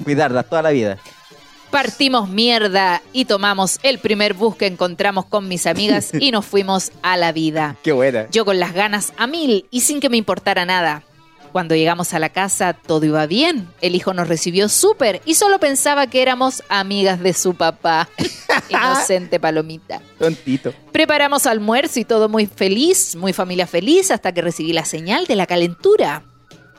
[0.04, 0.98] cuidarlas toda la vida.
[1.70, 6.92] Partimos mierda y tomamos el primer bus que encontramos con mis amigas y nos fuimos
[7.02, 7.78] a la vida.
[7.82, 8.28] Qué buena.
[8.30, 11.04] Yo con las ganas a mil y sin que me importara nada.
[11.52, 13.68] Cuando llegamos a la casa todo iba bien.
[13.82, 18.08] El hijo nos recibió súper y solo pensaba que éramos amigas de su papá.
[18.70, 20.02] Inocente palomita.
[20.18, 20.74] Tontito.
[20.92, 25.36] Preparamos almuerzo y todo muy feliz, muy familia feliz, hasta que recibí la señal de
[25.36, 26.24] la calentura.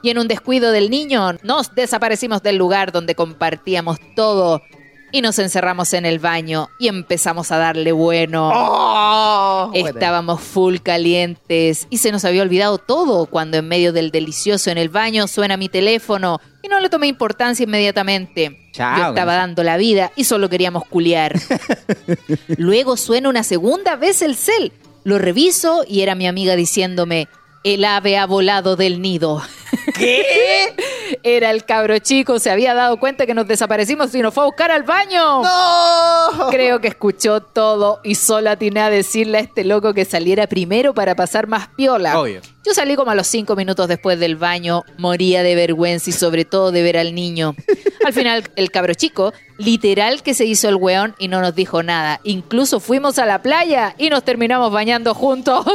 [0.03, 4.61] Y en un descuido del niño, nos desaparecimos del lugar donde compartíamos todo
[5.12, 8.51] y nos encerramos en el baño y empezamos a darle bueno.
[8.53, 9.70] ¡Oh!
[9.75, 14.79] Estábamos full calientes y se nos había olvidado todo cuando en medio del delicioso en
[14.79, 18.70] el baño suena mi teléfono y no le tomé importancia inmediatamente.
[18.72, 21.38] Chao, Yo estaba dando la vida y solo queríamos culiar.
[22.57, 24.72] Luego suena una segunda vez el cel.
[25.05, 27.29] Lo reviso y era mi amiga diciéndome,
[27.64, 29.42] el ave ha volado del nido.
[29.94, 30.75] ¿Qué?
[31.25, 34.47] Era el cabro chico, se había dado cuenta que nos desaparecimos y nos fue a
[34.47, 35.43] buscar al baño.
[35.43, 36.49] ¡No!
[36.51, 40.95] Creo que escuchó todo y solo atiné a decirle a este loco que saliera primero
[40.95, 42.19] para pasar más piola.
[42.19, 42.41] Obvio.
[42.65, 46.45] Yo salí como a los cinco minutos después del baño, moría de vergüenza y sobre
[46.45, 47.55] todo de ver al niño.
[48.05, 51.83] Al final, el cabro chico, literal que se hizo el weón y no nos dijo
[51.83, 52.21] nada.
[52.25, 55.67] Incluso fuimos a la playa y nos terminamos bañando juntos.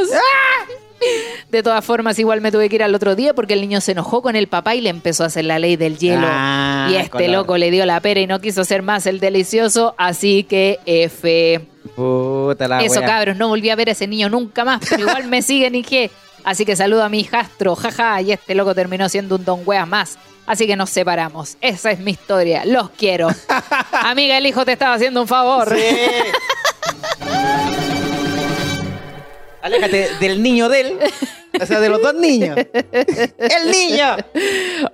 [1.50, 3.92] De todas formas, igual me tuve que ir al otro día porque el niño se
[3.92, 6.26] enojó con el papá y le empezó a hacer la ley del hielo.
[6.28, 9.94] Ah, y este loco le dio la pera y no quiso ser más el delicioso,
[9.96, 11.60] así que F.
[11.96, 13.08] Puta la Eso, wea.
[13.08, 15.82] cabros, no volví a ver a ese niño nunca más, pero igual me siguen y
[15.82, 16.10] qué.
[16.44, 19.88] Así que saludo a mi hijastro, jaja, y este loco terminó siendo un don weas
[19.88, 20.18] más.
[20.46, 21.56] Así que nos separamos.
[21.60, 22.64] Esa es mi historia.
[22.64, 23.28] Los quiero.
[23.92, 25.68] Amiga, el hijo te estaba haciendo un favor.
[29.68, 30.98] Aléjate del niño de él.
[31.60, 32.56] O sea, de los dos niños.
[32.72, 34.16] ¡El niño!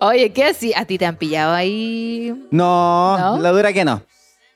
[0.01, 0.73] Oye, ¿qué así?
[0.75, 2.33] ¿A ti te han pillado ahí?
[2.51, 3.39] No, ¿No?
[3.39, 4.03] la dura que no.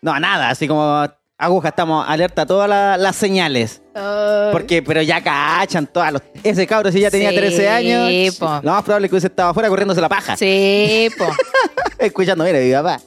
[0.02, 1.06] No, nada, así como
[1.40, 3.80] Aguja, estamos alerta a todas la- las señales.
[4.52, 6.22] Porque, pero ya cachan todas los.
[6.42, 8.60] Ese cabro, si ya tenía Sí, 13 años, po.
[8.62, 10.36] lo más probable es que hubiese estado afuera corriéndose la paja.
[10.36, 11.26] Sí, po.
[11.98, 13.00] Escuchando, mira, mi papá.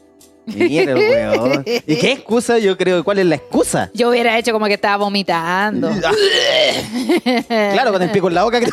[0.46, 0.96] Mira
[1.36, 1.64] weón.
[1.66, 2.58] ¿Y qué excusa?
[2.60, 3.90] Yo creo, ¿cuál es la excusa?
[3.94, 5.90] Yo hubiera hecho como que estaba vomitando.
[7.48, 8.60] claro, con el pico en la boca.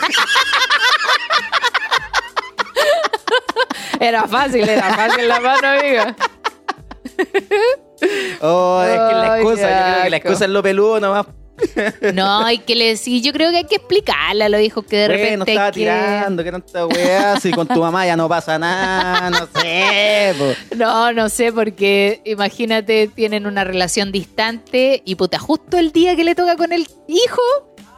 [4.01, 6.15] Era fácil, era fácil la mano, amiga.
[8.41, 9.61] Oh, es que la excusa.
[9.63, 11.27] Yo creo que la excusa es lo peludo nomás.
[12.15, 14.97] No, hay que le decir, yo creo que hay que explicarle a los hijos que
[14.97, 15.81] de Bueno, repente estaba que...
[15.81, 17.41] tirando, que tanta weá.
[17.41, 20.35] Si con tu mamá ya no pasa nada, no sé.
[20.39, 20.45] po.
[20.77, 26.25] No, no sé, porque imagínate, tienen una relación distante y puta, justo el día que
[26.25, 27.43] le toca con el hijo,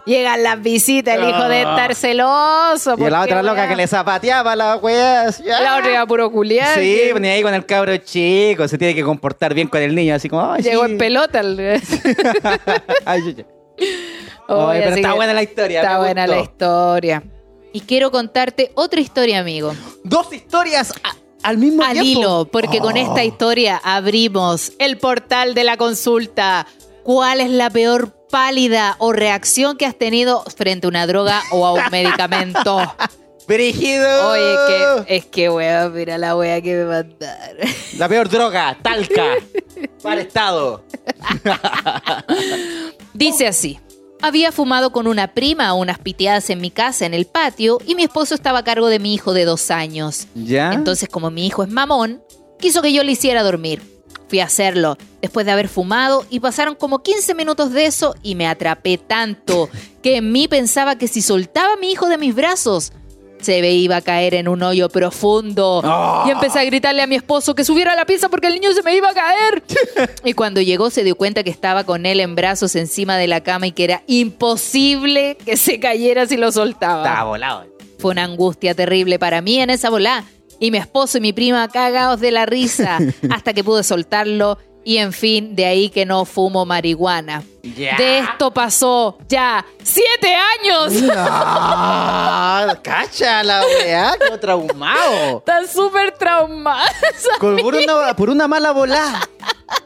[0.07, 2.95] llegan las visitas, el hijo de estar celoso.
[2.99, 5.23] Y la otra loca que le zapateaba la weá.
[5.29, 6.75] así, La otra iba a puro culiar.
[6.79, 9.95] Sí, que venía ahí con el cabro chico, se tiene que comportar bien con el
[9.95, 10.93] niño, así como, ay, Llegó sí.
[10.93, 11.41] en pelota.
[11.41, 11.81] el-
[13.05, 13.23] Ay.
[13.23, 13.47] Oye,
[14.49, 15.81] Oye, pero está buena la historia.
[15.83, 16.37] Está buena gustó.
[16.37, 17.23] la historia.
[17.73, 19.73] Y quiero contarte otra historia, amigo.
[20.03, 21.15] Dos historias a-
[21.49, 22.21] al mismo Al tiempo.
[22.21, 23.01] hilo, porque con Oh.
[23.01, 26.67] esta historia abrimos el portal de la consulta.
[27.05, 31.67] ¿Cuál es la peor pálida o reacción que has tenido frente a una droga o
[31.67, 32.81] a un medicamento?
[33.49, 34.31] Brígido.
[34.31, 34.57] Oye,
[35.07, 37.69] que es que wea, mira la wea que me mandaron.
[37.99, 39.25] La peor droga, talca.
[40.03, 40.85] para estado.
[43.13, 43.81] Dice así.
[44.23, 48.03] Había fumado con una prima unas piteadas en mi casa en el patio y mi
[48.03, 50.27] esposo estaba a cargo de mi hijo de dos años.
[50.35, 50.73] ¿Ya?
[50.73, 52.23] Entonces, como mi hijo es mamón,
[52.59, 53.83] quiso que yo le hiciera dormir.
[54.29, 58.37] Fui a hacerlo después de haber fumado y pasaron como 15 minutos de eso y
[58.37, 59.69] me atrapé tanto
[60.03, 62.93] que en mí pensaba que si soltaba a mi hijo de mis brazos,
[63.41, 65.83] se me iba a caer en un hoyo profundo.
[65.85, 66.25] Oh.
[66.27, 68.73] Y empecé a gritarle a mi esposo que subiera a la pieza porque el niño
[68.73, 69.63] se me iba a caer.
[70.25, 73.43] y cuando llegó se dio cuenta que estaba con él en brazos encima de la
[73.43, 77.05] cama y que era imposible que se cayera si lo soltaba.
[77.05, 77.67] Estaba volado.
[77.99, 80.25] Fue una angustia terrible para mí en esa volá.
[80.61, 82.99] Y mi esposo y mi prima cagados de la risa
[83.31, 84.59] hasta que pude soltarlo.
[84.83, 87.43] Y en fin, de ahí que no fumo marihuana.
[87.63, 90.93] De esto pasó ya siete años.
[92.67, 95.39] No, cacha la weá, qué traumado.
[95.39, 96.91] Está súper traumada.
[97.39, 99.21] Con- por, una, por una mala volada.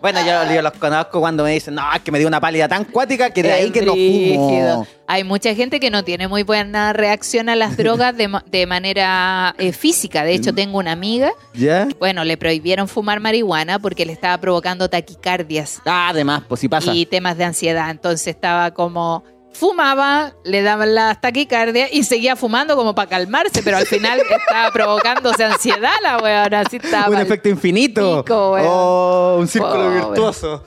[0.00, 2.68] Bueno, yo, yo los conozco cuando me dicen, no, es que me dio una pálida
[2.68, 4.86] tan cuática que de ahí que no fumo.
[5.06, 8.66] Hay mucha gente que no tiene muy buena reacción a las drogas de, ma- de
[8.66, 10.24] manera eh, física.
[10.24, 10.54] De hecho, Mm.
[10.56, 11.88] tengo una amiga, ¿Ya?
[11.98, 15.80] bueno, le prohibieron fumar marihuana porque le estaba provocando taquicardias.
[15.84, 16.92] Ah, además, pues si pasa.
[16.94, 17.90] y temas de ansiedad.
[17.90, 23.76] Entonces estaba como fumaba, le daban la taquicardia y seguía fumando como para calmarse, pero
[23.76, 27.08] al final estaba provocándose ansiedad la weona, así estaba.
[27.08, 28.22] un efecto infinito.
[28.24, 30.64] pico, oh, un círculo virtuoso.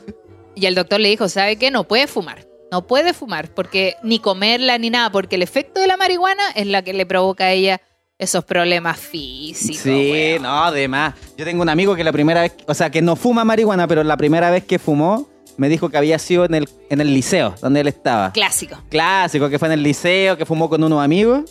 [0.56, 1.70] Y el doctor le dijo, ¿sabe qué?
[1.70, 2.48] No puede fumar.
[2.72, 6.68] No puede fumar porque ni comerla ni nada, porque el efecto de la marihuana es
[6.68, 7.82] la que le provoca a ella
[8.18, 9.82] esos problemas físicos.
[9.82, 10.44] Sí, weón.
[10.44, 11.14] no, además.
[11.38, 14.04] Yo tengo un amigo que la primera vez, o sea, que no fuma marihuana, pero
[14.04, 17.56] la primera vez que fumó, me dijo que había sido en el, en el liceo,
[17.62, 18.32] donde él estaba.
[18.32, 18.78] Clásico.
[18.90, 21.42] Clásico, que fue en el liceo, que fumó con unos amigos.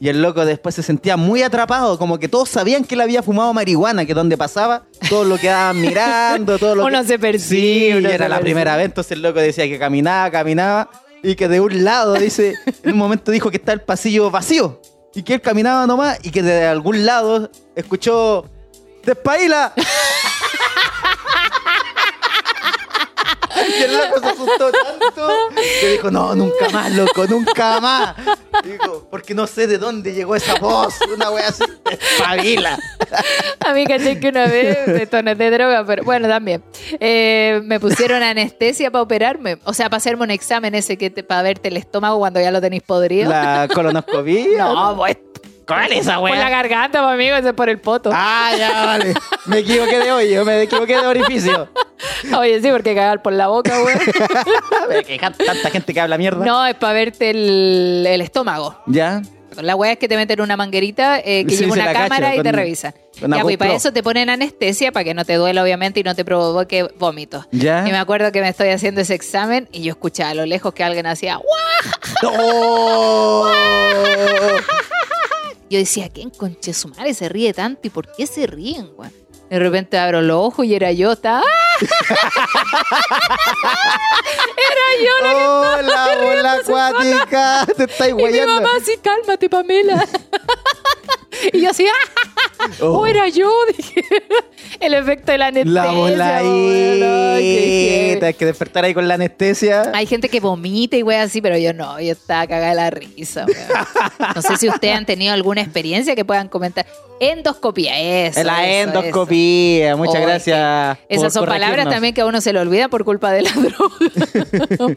[0.00, 3.22] Y el loco después se sentía muy atrapado, como que todos sabían que él había
[3.22, 7.06] fumado marihuana, que donde pasaba, todos lo quedaban mirando, todo lo Uno que...
[7.08, 8.52] se persigue, Sí, uno y se era la persigue.
[8.54, 10.90] primera vez, entonces el loco decía que caminaba, caminaba,
[11.22, 14.82] y que de un lado, dice, en un momento dijo que está el pasillo vacío,
[15.14, 18.44] y que él caminaba nomás, y que de algún lado escuchó,
[19.04, 19.72] ¡Despaila!
[23.78, 25.28] Y el loco se asustó tanto
[25.80, 28.14] que dijo, no, nunca más, loco, nunca más.
[28.62, 32.78] Digo, porque no sé de dónde llegó esa voz, una wea así, espabila.
[33.60, 36.62] A mí caché que una vez, esto no es de droga, pero bueno, también,
[37.00, 39.58] eh, me pusieron anestesia para operarme.
[39.64, 42.50] O sea, para hacerme un examen ese que te, para verte el estómago cuando ya
[42.50, 43.30] lo tenéis podrido.
[43.30, 44.64] La colonoscopia.
[44.74, 45.16] No, pues
[45.66, 48.10] ¿Cuál es esa por la garganta, pues, amigo, ese es por el poto.
[48.12, 49.14] Ah, ya, vale.
[49.46, 51.68] Me equivoqué de hoyo, me equivoqué de orificio.
[52.38, 53.94] Oye, sí, porque cagar por la boca, güey.
[54.88, 56.44] Ve que tanta gente que habla mierda.
[56.44, 58.78] No, es para verte el, el estómago.
[58.86, 59.22] ¿Ya?
[59.60, 61.92] La weá es que te meten una manguerita eh, que Sí, lleva se una la
[61.92, 62.92] cacho, cámara y te revisan.
[62.92, 65.62] con una Ya, pues, y para eso te ponen anestesia para que no te duela,
[65.62, 67.46] obviamente, y no te provoque vómitos.
[67.52, 67.86] ¿Ya?
[67.86, 70.74] Y me acuerdo que me estoy haciendo ese examen y yo escuchaba a lo lejos
[70.74, 71.44] que alguien hacía ¡guau!
[72.22, 73.44] ¡No!
[75.74, 79.10] Yo decía, ¿quién conche su se ríe tanto y por qué se ríen, güey?
[79.50, 81.40] De repente abro los ojos y era yo, estaba.
[81.40, 81.78] ¡ah!
[84.56, 86.86] era yo la que ¡Oh, la estaba bola riéndose sola.
[86.88, 87.66] acuática!
[87.76, 88.54] Te estáis Y mi guayando.
[88.54, 90.06] mamá así, cálmate, Pamela.
[91.52, 91.92] y yo así, ¡ah!
[92.80, 93.00] Oh.
[93.00, 93.50] ¡Oh, era yo!
[93.76, 94.04] Dije.
[94.80, 95.72] El efecto de la anestesia.
[96.16, 96.38] La.
[96.38, 98.26] Ay, qué voladita.
[98.26, 99.90] Hay que despertar ahí con la anestesia.
[99.94, 102.90] Hay gente que vomita y wey así, pero yo no, yo estaba cagada de la
[102.90, 103.44] risa.
[103.46, 104.34] weón.
[104.34, 106.86] No sé si ustedes han tenido alguna experiencia que puedan comentar.
[107.20, 108.42] Endoscopía, eso.
[108.42, 109.33] la eso, endoscopía.
[109.96, 110.98] Muchas gracias.
[111.08, 114.96] Esas son palabras también que a uno se le olvida por culpa de la droga.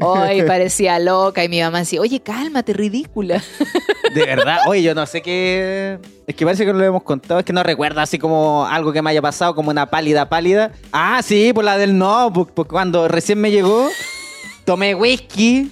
[0.00, 3.40] Ay, parecía loca y mi mamá decía, oye, cálmate, ridícula.
[4.14, 5.98] De verdad, oye, yo no sé qué.
[6.26, 8.92] Es que parece que no lo hemos contado, es que no recuerdo así como algo
[8.92, 10.72] que me haya pasado, como una pálida, pálida.
[10.92, 13.88] Ah, sí, por la del no, por- por cuando recién me llegó,
[14.64, 15.70] tomé whisky.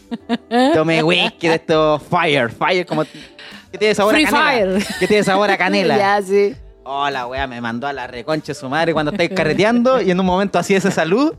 [0.73, 3.05] Tomé whisky de estos Fire, Fire, como.
[3.05, 4.81] que tiene sabor Free a canela.
[4.81, 4.97] Fire.
[5.01, 5.97] Que tiene sabor a canela.
[5.99, 6.55] ya, sí.
[6.85, 10.19] Oh, la wea me mandó a la reconcha su madre cuando estáis carreteando y en
[10.19, 11.35] un momento así esa salud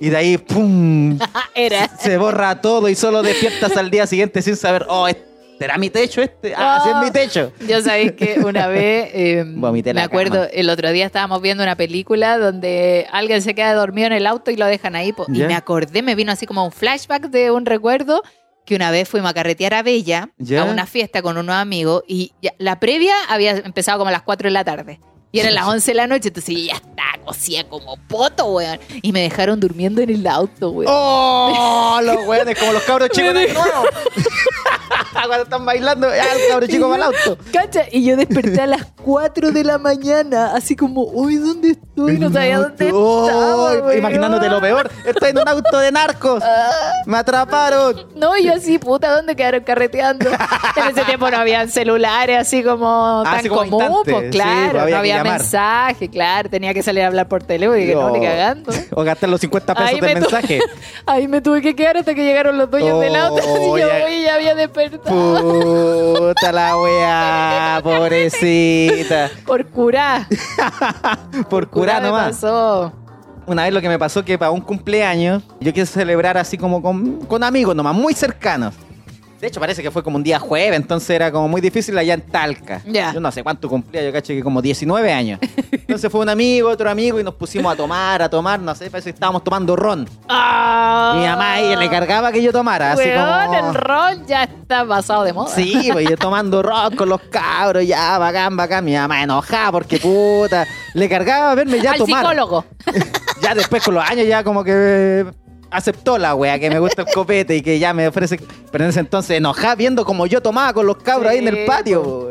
[0.00, 1.18] y de ahí, ¡pum!
[1.54, 1.88] Era.
[1.98, 5.26] Se borra todo y solo despiertas al día siguiente sin saber, oh, ¿este
[5.58, 6.54] ¿será mi techo este?
[6.56, 7.52] Ah, sí es mi techo.
[7.68, 10.46] Yo sabéis que una vez, eh, Vomité me acuerdo, cama.
[10.52, 14.50] el otro día estábamos viendo una película donde alguien se queda dormido en el auto
[14.50, 15.12] y lo dejan ahí.
[15.12, 15.26] po.
[15.28, 18.22] Y me acordé, me vino así como un flashback de un recuerdo
[18.66, 20.62] que una vez fuimos a carretear a Bella Ya.
[20.62, 24.22] a una fiesta con unos amigos y ya- la previa había empezado como a las
[24.22, 25.00] 4 de la tarde.
[25.32, 28.78] Y eran las 11 de la noche, entonces yo ya estaba cosía como poto, weón.
[29.02, 30.90] Y me dejaron durmiendo en el auto, weón.
[30.94, 32.00] ¡Oh!
[32.02, 33.84] Los weones, como los cabros chicos de nuevo.
[35.26, 37.38] Cuando están bailando, ya el cabro chico va al auto.
[37.52, 42.18] Cacha, y yo desperté a las 4 de la mañana, así como, uy, ¿dónde estoy?
[42.18, 43.94] No sabía dónde Oh, estaba.
[43.96, 44.90] Imaginándote lo peor.
[45.04, 46.42] Estoy en un auto de narcos.
[47.06, 48.06] Me atraparon.
[48.14, 50.28] No, y yo así, puta, ¿dónde quedaron carreteando?
[50.76, 54.12] en ese tiempo no habían celulares así como tan Así como común, instante.
[54.12, 57.86] pues claro, había no había mensaje, claro, tenía que salir a hablar por teléfono y
[57.86, 58.10] que no, Oh.
[58.10, 58.72] ni cagando.
[58.92, 60.58] O gastar los 50 pesos Ahí del mensaje.
[61.06, 63.42] ahí me tuve que quedar hasta que llegaron los dueños Oh, del auto.
[63.76, 64.08] Y yo, ya.
[64.08, 65.05] ya había despertado.
[65.06, 69.30] Puta la weá, pobrecita.
[69.46, 70.26] Por curar.
[71.50, 72.36] Por curar me nomás.
[72.36, 72.92] pasó.
[73.46, 76.82] Una vez lo que me pasó que para un cumpleaños yo quise celebrar así como
[76.82, 78.74] con, con amigos nomás, muy cercanos.
[79.40, 82.14] De hecho, parece que fue como un día jueves, entonces era como muy difícil allá
[82.14, 82.80] en Talca.
[82.86, 83.12] Ya.
[83.12, 85.38] Yo no sé cuánto cumplía, yo caché que como 19 años.
[85.70, 88.90] Entonces fue un amigo, otro amigo y nos pusimos a tomar, a tomar, no sé,
[88.90, 90.08] parece que estábamos tomando ron.
[90.28, 93.68] Ah, Mi mamá a ella le cargaba que yo tomara, así Weón, como...
[93.68, 95.54] el rol ya está pasado de moda.
[95.54, 98.84] Sí, pues yo tomando ron con los cabros, ya, bacán, bacán.
[98.84, 102.20] Mi mamá enojada porque puta, le cargaba verme ya Al tomar.
[102.22, 102.64] psicólogo.
[103.42, 105.26] Ya después con los años ya como que
[105.76, 108.40] aceptó la wea que me gusta el copete y que ya me ofrece.
[108.72, 111.66] Pero en ese entonces enojada viendo como yo tomaba con los cabros ahí en el
[111.66, 112.02] patio.
[112.02, 112.30] po.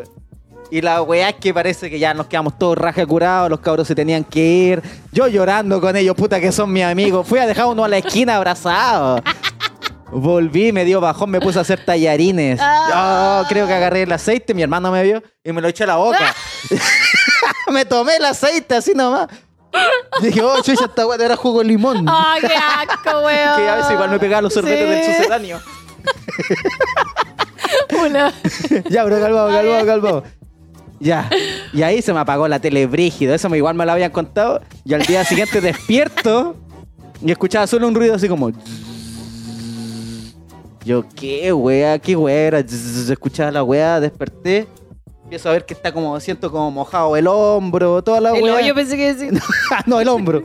[0.71, 3.87] Y la weá es que parece que ya nos quedamos todos raja curados, los cabros
[3.87, 4.81] se tenían que ir.
[5.11, 7.27] Yo llorando con ellos, puta que son mis amigos.
[7.27, 9.21] Fui a dejar uno a la esquina abrazado.
[10.11, 12.59] Volví, me dio bajón, me puse a hacer tallarines.
[12.61, 15.87] Oh, creo que agarré el aceite, mi hermano me vio y me lo eché a
[15.87, 16.33] la boca.
[17.71, 19.27] me tomé el aceite así nomás.
[20.21, 22.05] Dije, oh, chucha, esta weá era jugo de limón.
[22.07, 23.27] ¡Ay, qué asco, weón!
[23.57, 25.11] que a veces igual me pegaba los sorbetes Sí.
[25.11, 25.61] del sucedáneo.
[28.05, 28.33] Una...
[28.89, 30.23] ya, bro, calmado, calmado, calmado.
[30.99, 31.29] Ya.
[31.73, 33.33] Y ahí se me apagó la tele brígido.
[33.33, 34.61] Eso me, igual me lo habían contado.
[34.85, 36.55] Y al día siguiente despierto
[37.21, 38.51] y escuchaba solo un ruido así como.
[40.85, 41.99] Yo, ¿qué wea?
[41.99, 42.59] ¿Qué wea era?
[42.59, 44.67] Escuchaba la wea, desperté.
[45.25, 48.55] Empiezo a ver que está como, siento como mojado el hombro, toda la El wea.
[48.55, 49.39] hoyo pensé que decía.
[49.71, 50.43] Ah, no, el hombro.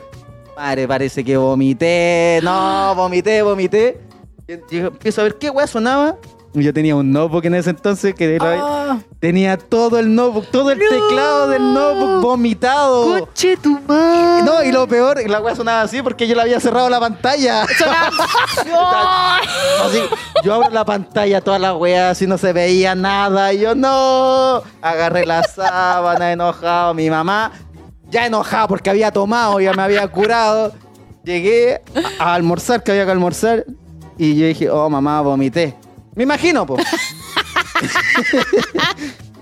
[0.57, 2.41] Madre, parece que vomité.
[2.43, 4.01] No, vomité, vomité.
[4.49, 6.17] Empiezo a ver qué weá sonaba.
[6.53, 10.81] Yo tenía un notebook en ese entonces que Ah, tenía todo el notebook, todo el
[10.81, 10.85] No.
[10.89, 13.21] teclado del notebook vomitado.
[13.21, 14.43] ¡Coche tu madre!
[14.43, 17.67] No, y lo peor, la weá sonaba así porque yo le había cerrado la pantalla.
[17.79, 19.39] Sonaba-.
[19.87, 20.03] Así,
[20.43, 23.53] yo abro la pantalla, toda la weá, así no se veía nada.
[23.53, 24.63] Y yo, no.
[24.83, 26.95] Agarré la sábana, enojado.
[26.95, 27.53] Mi mamá,
[28.11, 30.73] ya enojada porque había tomado, ya me había curado.
[31.25, 31.81] Llegué
[32.19, 33.65] a almorzar, que había que almorzar.
[34.19, 35.77] Y yo dije, oh, mamá, vomité.
[36.15, 36.77] Me imagino, po.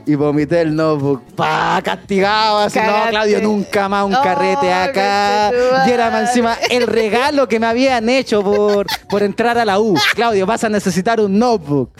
[0.06, 1.22] y vomité el notebook.
[1.34, 3.10] Pa, castigado, así, no.
[3.10, 5.50] Claudio, nunca más un Oh, carrete acá.
[5.86, 9.78] Y era más encima el regalo que me habían hecho por, por entrar a la
[9.78, 9.94] U.
[10.14, 11.90] Claudio, vas a necesitar un notebook.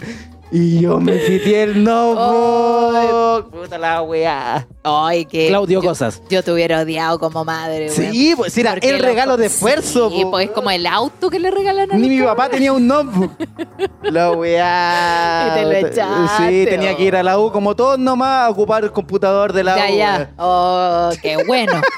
[0.51, 3.51] Y yo me quité el notebook.
[3.51, 4.67] Puta la weá.
[4.83, 5.47] Ay, que.
[5.49, 6.23] Claudio yo- Cosas.
[6.27, 8.11] Yo te hubiera odiado como madre, weón.
[8.11, 10.09] Sí, pues era Porque el lo- regalo de esfuerzo.
[10.09, 10.31] Sí, po.
[10.31, 13.31] pues es como el auto que le regalan a Ni mi papá tenía un notebook.
[14.01, 15.49] La weá.
[15.51, 18.49] Y te lo echaste, Sí, tenía que ir a la U como todos nomás a
[18.49, 19.97] ocupar el computador de la Ya, U.
[19.97, 20.31] ya.
[20.37, 21.73] Oh, qué bueno.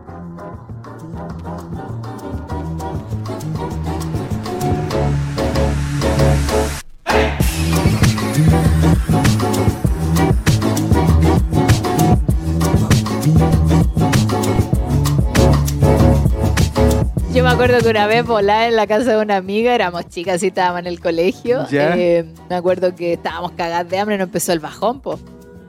[17.48, 20.80] acuerdo que una vez volada en la casa de una amiga, éramos chicas y estábamos
[20.82, 21.66] en el colegio.
[21.72, 25.20] Eh, me acuerdo que estábamos cagadas de hambre y nos empezó el bajón, po.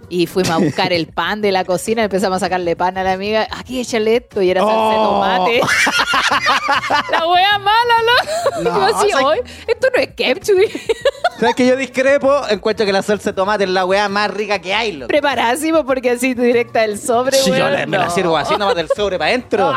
[0.09, 3.12] Y fuimos a buscar el pan de la cocina, empezamos a sacarle pan a la
[3.12, 3.47] amiga.
[3.57, 5.05] Aquí échale esto, y era salsa de Oh.
[5.11, 5.61] tomate.
[7.12, 8.62] la wea mala, ¿no?
[8.62, 10.59] No, Yo así, o sea- "Ay, esto no es ketchup.
[11.39, 12.43] ¿Sabes que yo discrepo?
[12.51, 15.09] Encuentro que la salsa de tomate es la weá más rica que hay, loco.
[15.09, 18.11] Preparásimo porque así directa del sobre, Si yo weón, le- me la no.
[18.11, 19.73] sirvo así nomás del sobre para adentro.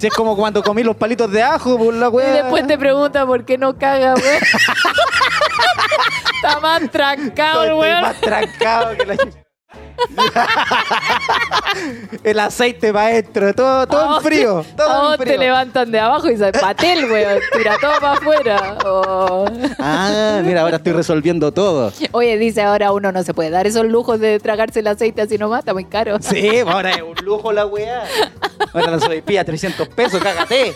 [0.00, 2.32] Si es como cuando comí los palitos de ajo por la Y weá.
[2.32, 4.42] después te pregunta por qué no caga, weón.
[6.36, 8.00] Está más trancado, weón.
[8.00, 9.16] más trancado que la
[12.24, 14.54] El aceite adentro, todo, todo en frío.
[14.56, 15.38] vos- a Todo vos en te frío.
[15.38, 17.38] levantan de abajo y se patel, weón.
[17.56, 18.78] Tira todo para afuera.
[18.84, 19.44] Oh.
[19.78, 21.92] Ah, mira, ahora estoy resolviendo todo.
[22.12, 25.38] Oye, dice ahora uno no se puede dar esos lujos de tragarse el aceite así
[25.38, 26.18] nomás, está muy caro.
[26.20, 28.04] Sí, pues ahora es un lujo la weá.
[28.72, 30.74] Ahora la sopaipilla 300 pesos, cágate.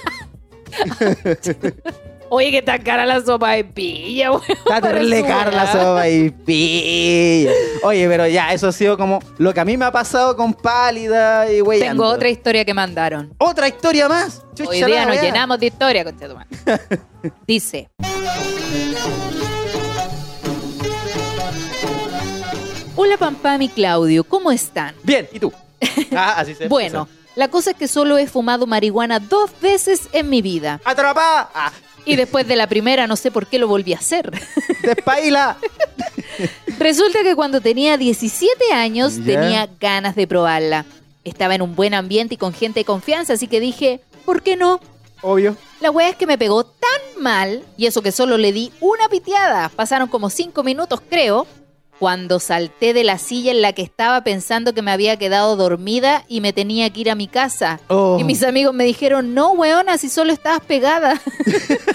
[2.31, 4.43] Oye, que tan cara la sopa de pilla, weón.
[4.49, 7.53] Está terrible cara la sopa y pilla.
[7.83, 10.55] Oye, pero ya, eso ha sido como lo que a mí me ha pasado con
[10.55, 11.81] pálida y wey.
[11.81, 13.35] Tengo otra historia que mandaron.
[13.39, 14.43] ¿Otra historia más?
[14.55, 16.49] Chucha Hoy día nos llenamos de historia, conchetumare.
[17.47, 17.89] Dice.
[22.97, 24.95] Hola Pampam y Claudio, ¿cómo están?
[25.03, 25.53] Bien, ¿y tú?
[26.16, 30.31] Ah, así se Bueno, la cosa es que solo he fumado marihuana dos veces en
[30.31, 30.81] mi vida.
[30.85, 31.51] ¡Atrapada!
[31.53, 31.72] Ah,
[32.05, 34.30] Y después de la primera no sé por qué lo volví a hacer.
[34.82, 35.57] ¡Despaila!
[36.78, 40.84] Resulta que cuando tenía 17 años tenía ganas de probarla.
[41.24, 44.57] Estaba en un buen ambiente y con gente de confianza, así que dije, ¿por qué
[44.57, 44.80] no?
[45.22, 45.57] Obvio.
[45.80, 49.09] La weá es que me pegó tan mal, y eso que solo le di una
[49.09, 49.70] piteada.
[49.70, 51.46] Pasaron como cinco minutos, creo,
[51.99, 56.24] cuando salté de la silla en la que estaba pensando que me había quedado dormida
[56.28, 57.80] y me tenía que ir a mi casa.
[57.88, 58.16] Oh.
[58.20, 61.20] Y mis amigos me dijeron, no, weona, si solo estabas pegada.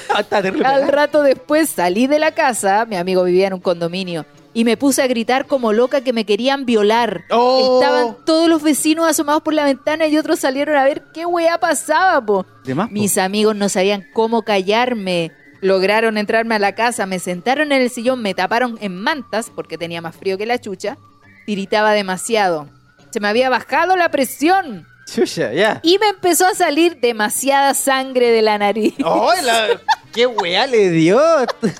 [0.65, 4.77] Al rato después salí de la casa, mi amigo vivía en un condominio, y me
[4.77, 7.23] puse a gritar como loca que me querían violar.
[7.29, 7.79] Oh.
[7.79, 11.59] Estaban todos los vecinos asomados por la ventana y otros salieron a ver qué weá
[11.59, 12.45] pasaba, po.
[12.75, 12.93] Más, po.
[12.93, 15.31] Mis amigos no sabían cómo callarme.
[15.61, 19.77] Lograron entrarme a la casa, me sentaron en el sillón, me taparon en mantas porque
[19.77, 20.97] tenía más frío que la chucha.
[21.45, 22.69] Tiritaba demasiado.
[23.11, 25.79] Se me había bajado la presión Chucha, ya.
[25.83, 28.93] y me empezó a salir demasiada sangre de la nariz.
[29.03, 29.81] ¡Oh, la-
[30.13, 31.19] qué weá le dio!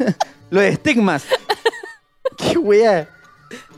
[0.50, 1.26] Los estigmas.
[2.38, 3.08] ¡Qué weá!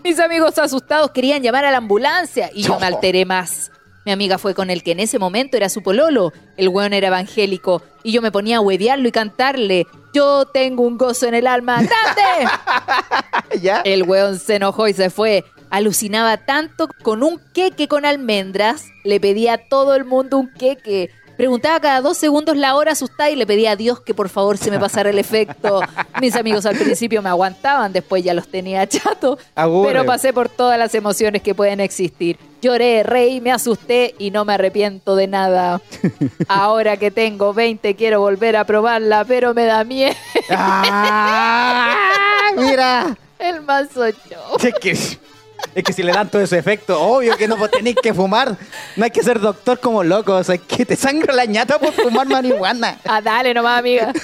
[0.03, 3.70] Mis amigos asustados querían llamar a la ambulancia y yo me alteré más.
[4.05, 6.33] Mi amiga fue con el que en ese momento era su pololo.
[6.57, 9.87] El weón era evangélico y yo me ponía a huevearlo y cantarle.
[10.13, 11.81] Yo tengo un gozo en el alma.
[13.61, 13.81] ¿Ya?
[13.81, 15.45] El weón se enojó y se fue.
[15.69, 18.87] Alucinaba tanto con un queque con almendras.
[19.03, 21.11] Le pedía a todo el mundo un queque.
[21.41, 24.59] Preguntaba cada dos segundos la hora asustada y le pedía a Dios que por favor
[24.59, 25.81] se me pasara el efecto.
[26.21, 29.39] Mis amigos al principio me aguantaban, después ya los tenía chato.
[29.55, 32.37] Pero pasé por todas las emociones que pueden existir.
[32.61, 35.81] Lloré, reí, me asusté y no me arrepiento de nada.
[36.47, 40.13] Ahora que tengo 20 quiero volver a probarla, pero me da miedo.
[40.51, 41.95] ¡Ah!
[42.55, 43.17] ¡Mira!
[43.39, 44.57] El mazo yo.
[45.73, 48.57] Es que, es si le dan todo ese efecto, obvio que no tenéis que fumar.
[48.95, 50.35] No hay que ser doctor como loco.
[50.35, 52.97] O sea, que te sangra la ñata por fumar marihuana.
[53.05, 54.11] Ah, dale nomás, amiga.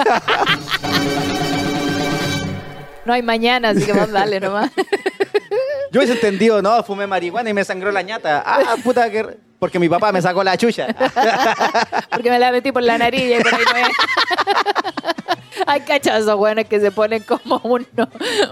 [3.07, 4.69] No hay mañana, así que vos dale nomás.
[5.91, 8.43] Yo hubiese entendido, no, fumé marihuana y me sangró la ñata.
[8.45, 9.37] Ah, puta que...
[9.59, 10.85] Porque mi papá me sacó la chucha.
[12.11, 13.87] Porque me la metí por la nariz y por ahí no es.
[15.65, 17.87] Hay cachazos, buenos que se ponen como unos,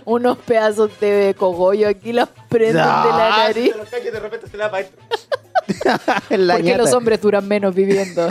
[0.06, 3.72] unos pedazos de cogollo aquí, los prenden de la Ah, nariz.
[3.72, 4.80] se los de repente se la va
[6.28, 6.78] Porque ñata.
[6.78, 8.28] los hombres duran menos viviendo.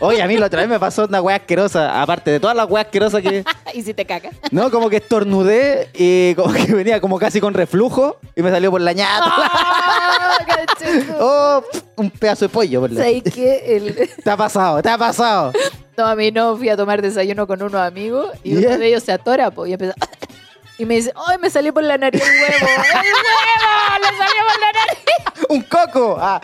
[0.00, 2.00] Oye, a mí la otra vez me pasó una weá asquerosa.
[2.00, 3.44] Aparte de todas las weas asquerosas que...
[3.74, 4.34] y si te cagas.
[4.50, 8.70] No, como que estornudé y como que venía como casi con reflujo y me salió
[8.70, 9.24] por la ñata.
[9.36, 11.14] ¡Ah, cacheto!
[11.20, 11.62] Oh,
[11.96, 13.00] un pedazo de pollo por la...
[13.02, 13.76] ¿Sabes qué?
[13.76, 15.52] El- Te ha pasado, te ha pasado.
[15.96, 18.68] No, a mí no fui a tomar desayuno con unos amigos y Yeah.
[18.70, 19.76] uno de ellos se atora po, y.
[20.78, 22.68] Y me dice, ¡ay, me salió por la nariz el huevo!
[22.68, 23.98] ¡El huevo!
[23.98, 25.48] ¡Le salió por la nariz!
[25.48, 26.16] ¡Un coco!
[26.20, 26.40] Ah,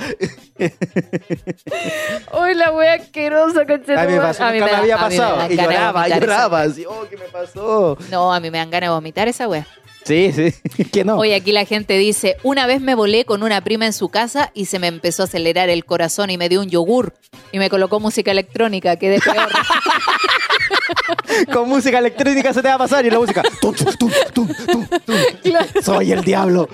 [2.40, 4.00] ¡Uy, la wea asquerosa, conchetumare!
[4.02, 5.52] a mí me pasó, A mí nunca me, da- había pasado.
[5.52, 6.61] Y lloraba, lloraba.
[6.62, 7.98] Así, oh, ¿qué me pasó?
[8.11, 9.66] No, a mí me dan ganas de vomitar esa wea.
[10.05, 10.52] Sí, sí,
[10.92, 11.16] que no.
[11.16, 14.50] Oye, aquí la gente dice, una vez me volé con una prima en su casa
[14.55, 17.14] y se me empezó a acelerar el corazón y me dio un yogur
[17.52, 19.48] y me colocó música electrónica, quedé peor.
[21.52, 23.42] Con música electrónica se te va a pasar y la música.
[23.61, 25.16] tum, tum, tum, tum, tum, tum.
[25.42, 25.66] Claro.
[25.82, 26.68] Soy el diablo.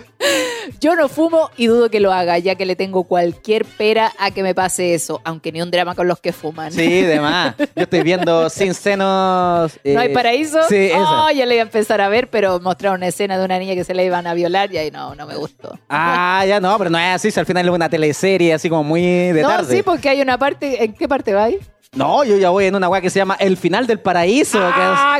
[0.80, 4.30] Yo no fumo y dudo que lo haga, ya que le tengo cualquier pera a
[4.30, 6.72] que me pase eso, aunque ni un drama con los que fuman.
[6.72, 7.54] Sí, demás.
[7.58, 9.78] Yo estoy viendo Sin Senos.
[9.84, 10.58] ¿No hay eh, paraíso?
[10.68, 10.90] Sí.
[10.94, 13.74] Oh, ya le iba a empezar a ver, pero mostraron una escena de una niña
[13.74, 15.78] que se le iban a violar y ahí no, no me gustó.
[15.88, 17.30] Ah, ya no, pero no es así.
[17.30, 19.76] si al final es una teleserie así como muy de no, tarde.
[19.76, 20.84] sí, porque hay una parte.
[20.84, 21.58] ¿En qué parte va ahí?
[21.92, 24.58] No, yo ya voy en una weá que se llama El final del paraíso.
[24.60, 25.18] que es- Ah,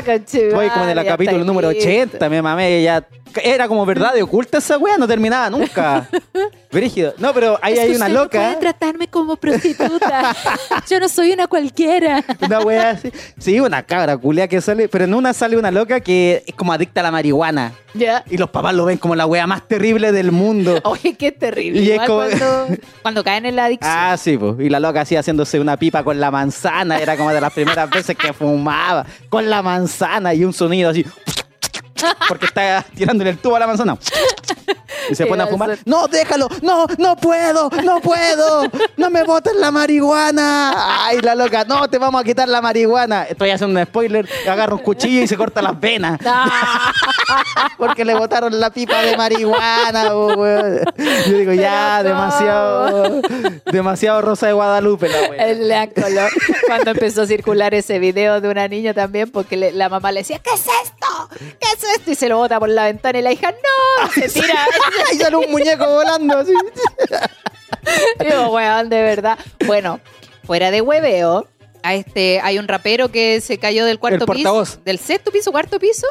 [0.55, 1.85] Voy como en el capítulo número listo.
[1.89, 3.05] 80, me mamé, ya
[3.43, 6.07] era como verdad de oculta esa wea, no terminaba nunca.
[6.71, 7.13] Brígido.
[7.17, 10.33] No, pero ahí hay una loca, tratarme como prostituta.
[10.89, 12.23] Yo no soy una cualquiera.
[12.41, 13.11] una wea así.
[13.37, 16.71] Sí, una cabra culia que sale, pero en una sale una loca que es como
[16.71, 17.73] adicta a la marihuana.
[18.29, 20.79] Y los papás lo ven como la wea más terrible del mundo.
[20.83, 21.81] Oye, qué terrible.
[21.81, 22.67] Y es como- cuando,
[23.01, 23.91] cuando caen en la adicción.
[23.93, 24.55] Ah, sí, pues.
[24.59, 26.99] Y la loca así haciéndose una pipa con la manzana.
[26.99, 31.05] Era como de las primeras veces que fumaba con la manzana y un sonido así.
[32.27, 33.97] Porque está tirándole el tubo a la manzana.
[35.09, 35.77] Y se pone a fumar.
[35.85, 36.47] No, déjalo.
[36.61, 37.69] No, no puedo.
[37.83, 38.63] No puedo.
[38.97, 41.05] No me botes la marihuana.
[41.07, 41.65] Ay, la loca.
[41.65, 43.23] No, te vamos a quitar la marihuana.
[43.23, 44.29] Estoy haciendo un spoiler.
[44.49, 46.19] Agarra un cuchillo y se corta las venas.
[47.77, 50.03] Porque le botaron la pipa de marihuana.
[50.09, 53.21] Yo digo, ya, demasiado.
[53.71, 56.29] Demasiado Rosa de Guadalupe, la.
[56.67, 60.21] Cuando empezó a circular ese video de una niña también, porque le- la mamá le
[60.21, 61.29] decía, ¿qué es esto?
[61.59, 62.11] ¿Qué es esto?
[62.11, 64.65] Y se lo bota por la ventana y la hija, no, se tira.
[65.09, 66.53] Ahí sale un muñeco volando así.
[68.19, 69.37] Digo, weón, de verdad.
[69.65, 69.99] Bueno,
[70.45, 71.47] fuera de hueveo,
[71.83, 75.79] a este, hay un rapero que se cayó del cuarto piso, del sexto piso, cuarto
[75.79, 76.07] piso,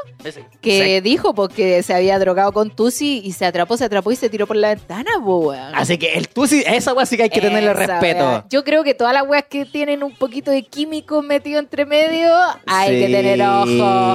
[0.61, 4.29] que dijo porque se había drogado con Tusi y se atrapó, se atrapó y se
[4.29, 5.75] tiró por la ventana, weón.
[5.75, 8.25] Así que el tusi, esa weá sí que hay que tenerle respeto.
[8.25, 8.45] wea.
[8.51, 12.35] Yo creo que todas las weas que tienen un poquito de químico metido entre medio,
[12.67, 14.15] hay que tener ojo.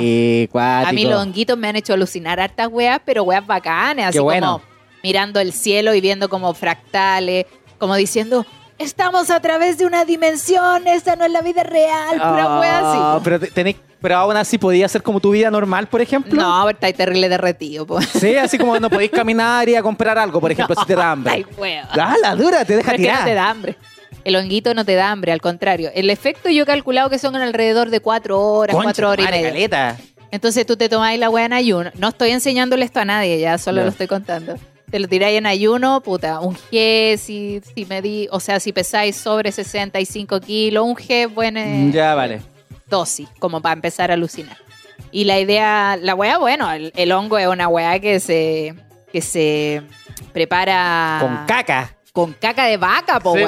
[0.52, 0.60] cuático.
[0.90, 4.22] A mí los honguitos me han hecho alucinar hartas weas, pero weas bacanas, así Qué
[4.22, 4.60] bueno.
[4.60, 4.76] como
[5.06, 7.46] mirando el cielo y viendo como fractales,
[7.78, 8.44] como diciendo,
[8.78, 13.14] estamos a través de una dimensión, esta no es la vida real, pura wea Ah,
[13.16, 13.22] así.
[13.24, 16.40] pero, te- tenés- pero aún así podía ser como tu vida normal, por ejemplo.
[16.42, 18.06] No, pero está ahí terrible derretido, pues.
[18.08, 21.12] Sí, así como no podéis caminar y a comprar algo, por ejemplo, si te da
[21.12, 21.34] hambre.
[21.36, 21.88] Ay, wea.
[21.92, 23.20] Ah, la dura, te deja Pero es que tirar.
[23.22, 23.78] no te da hambre.
[24.24, 25.92] El honguito no te da hambre, al contrario.
[25.94, 29.30] El efecto yo he calculado que son alrededor de cuatro horas, Concha, cuatro horas y
[29.30, 29.50] madre, media.
[29.70, 29.98] caleta.
[30.32, 31.92] Entonces tú te tomáis la weá en ayuno.
[31.98, 33.84] No estoy enseñándole esto a nadie, ya solo Ya.
[33.84, 34.56] lo estoy contando.
[34.90, 39.16] Te lo tiráis en ayuno, puta, un G, si, si medí, o sea, si pesáis
[39.16, 42.42] sobre 65 kilos, un G buena Ya, vale.
[42.88, 44.58] dosis, como para empezar a alucinar.
[45.12, 48.76] Y la idea, la weá, bueno, el, el hongo es una weá que se,
[49.12, 49.82] que se
[50.34, 51.96] prepara Con caca.
[52.12, 53.44] con caca de vaca, po, Sí.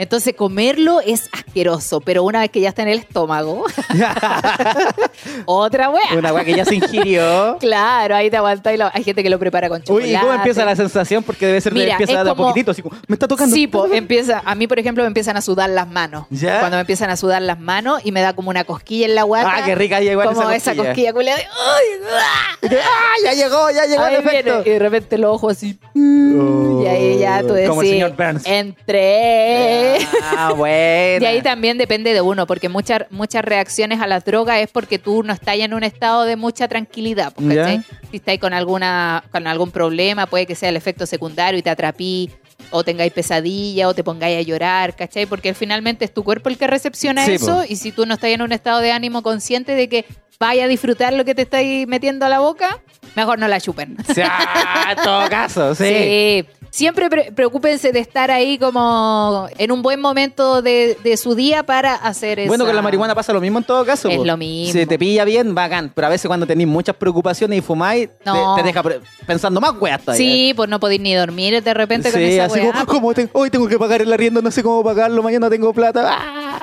[0.00, 3.64] Entonces comerlo es asqueroso, pero una vez que ya está en el estómago,
[5.44, 6.16] otra weá.
[6.16, 7.58] Una weá que ya se ingirió.
[7.60, 10.10] Claro, ahí te aguantas y lo- hay gente que lo prepara con Uy, chocolate.
[10.12, 11.22] ¿y cómo empieza la sensación?
[11.22, 13.54] Porque debe ser de Mira, empieza de a poquitito, así como, me está tocando.
[13.54, 16.26] Sí, po, empieza, a mí por ejemplo me empiezan a sudar las manos.
[16.30, 16.60] ¿Ya?
[16.60, 19.24] Cuando me empiezan a sudar las manos y me da como una cosquilla en la
[19.24, 19.52] guata.
[19.54, 21.12] Ah, qué rica igual Como esa esa cosquilla.
[21.12, 22.70] culiada de, ¡ay!
[22.82, 24.54] ¡Ah, ya llegó, ya llegó Ahí el efecto!
[24.54, 25.78] viene, y de repente los ojos así.
[25.94, 28.46] Oh, y ahí ya tú decís, Como el señor Burns.
[28.46, 29.89] entré.
[30.22, 31.22] Ah, bueno.
[31.22, 34.98] Y ahí también depende de uno, porque muchas muchas reacciones a las drogas es porque
[34.98, 37.32] tú no estás en un estado de mucha tranquilidad.
[37.34, 37.80] pues.
[38.10, 41.70] Si estáis con alguna con algún problema, puede que sea el efecto secundario y te
[41.70, 42.30] atrapí,
[42.70, 45.26] o tengáis pesadilla, o te pongáis a llorar, ¿cachai?
[45.26, 47.64] Porque finalmente es tu cuerpo el que recepciona Sí, eso, po.
[47.68, 50.04] y si tú no estás en un estado de ánimo consciente de que
[50.38, 52.80] vaya a disfrutar lo que te estáis metiendo a la boca,
[53.16, 53.96] mejor no la chupen.
[54.08, 55.84] O sea, en todo caso, sí.
[55.84, 56.46] Sí.
[56.70, 61.64] Siempre pre- preocúpense de estar ahí como en un buen momento de, de su día
[61.64, 62.48] para hacer eso.
[62.48, 64.08] Bueno, con la marihuana pasa lo mismo en todo caso.
[64.08, 64.24] Es po.
[64.24, 64.72] lo mismo.
[64.72, 65.90] Si te pilla bien, bacán.
[65.94, 68.54] Pero a veces cuando tenéis muchas preocupaciones y fumáis, te- No.
[68.54, 68.82] te, deja
[69.26, 70.00] pensando más weas.
[70.14, 73.28] Sí, pues no podéis ni dormir de repente con Sí, esa así como, como te-
[73.32, 76.06] hoy tengo que pagar el arriendo, no sé cómo pagarlo, mañana tengo plata.
[76.08, 76.60] ¡Ah!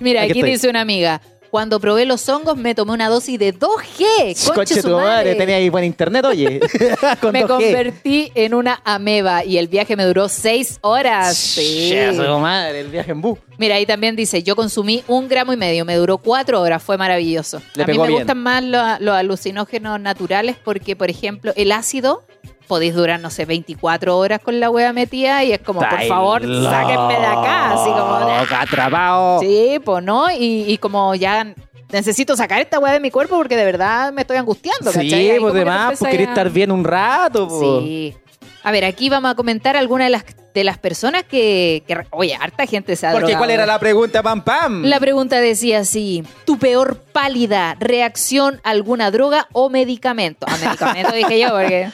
[0.00, 1.20] Mira, Aquí aquí dice una amiga.
[1.50, 4.44] Cuando probé los hongos me tomé una dosis de 2G.
[4.44, 5.34] Conche Coche su tu madre, madre.
[5.34, 6.60] tenía ahí buen internet, oye.
[7.20, 7.46] Con Me 2G.
[7.48, 11.36] convertí en una ameba y el viaje me duró seis horas.
[11.36, 11.88] Sí.
[11.90, 13.38] Che, su madre, el viaje en bus.
[13.56, 16.96] Mira, ahí también dice, yo consumí un gramo y medio, me duró cuatro horas, fue
[16.96, 17.60] maravilloso.
[17.74, 18.18] Le a mí me bien.
[18.20, 22.22] gustan más lo- los alucinógenos naturales porque, por ejemplo, el ácido
[22.68, 26.42] podéis durar, no sé, 24 horas con la hueá metida y es como, por favor,
[26.42, 28.18] sáquenme de acá, así como...
[28.20, 29.40] loca, atrapado.
[29.40, 31.52] Sí, pues no, y, y como ya
[31.90, 35.30] necesito sacar esta hueá de mi cuerpo porque de verdad me estoy angustiando, Sí, ¿cachai?
[35.32, 37.60] Ahí pues demás, pues empieza querés a- estar bien un rato, pues.
[37.82, 38.16] Sí.
[38.64, 42.34] A ver, aquí vamos a comentar algunas de las, de las personas que, que- Oye,
[42.38, 43.38] harta gente se ha Porque drogado.
[43.40, 44.82] ¿cuál era la pregunta, pam pam?
[44.84, 50.46] La pregunta decía así: ¿tu peor pálida reacción a alguna droga o medicamento?
[50.50, 51.88] A medicamento dije yo, porque.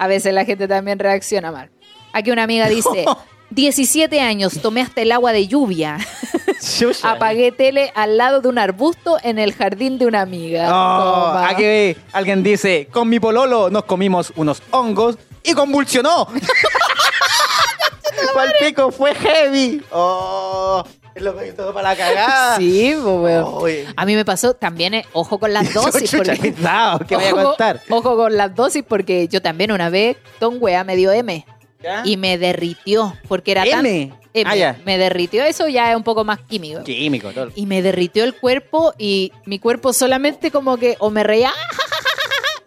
[0.00, 1.68] A veces la gente también reacciona mal.
[2.14, 3.04] Aquí una amiga dice,
[3.50, 5.98] 17 años, tomé hasta el agua de lluvia.
[7.02, 10.70] Apagué tele al lado de un arbusto en el jardín de una amiga.
[10.72, 16.26] Oh, aquí ve, alguien dice, con mi pololo nos comimos unos hongos y convulsionó.
[18.34, 19.82] Pal pico fue heavy.
[19.90, 20.82] Oh,
[21.14, 22.56] es lo que todo para la cagada.
[22.58, 23.86] Sí, pues.
[23.96, 26.10] A mí me pasó también, eh, ojo con las dosis.
[26.10, 27.80] Chucha, porque- que vaya a Ojo- contar.
[27.90, 31.44] Ojo con las dosis porque yo también una vez, Don Wea me dio M
[31.82, 32.02] ¿Ya?
[32.04, 33.86] y me derritió porque era tan...
[33.86, 34.12] M.
[34.32, 34.64] M.
[34.64, 34.76] Ah.
[34.84, 36.84] Me derritió, eso ya es un poco más químico.
[36.84, 37.50] Químico, todo.
[37.56, 41.50] Y me derritió el cuerpo y mi cuerpo solamente como que o me reía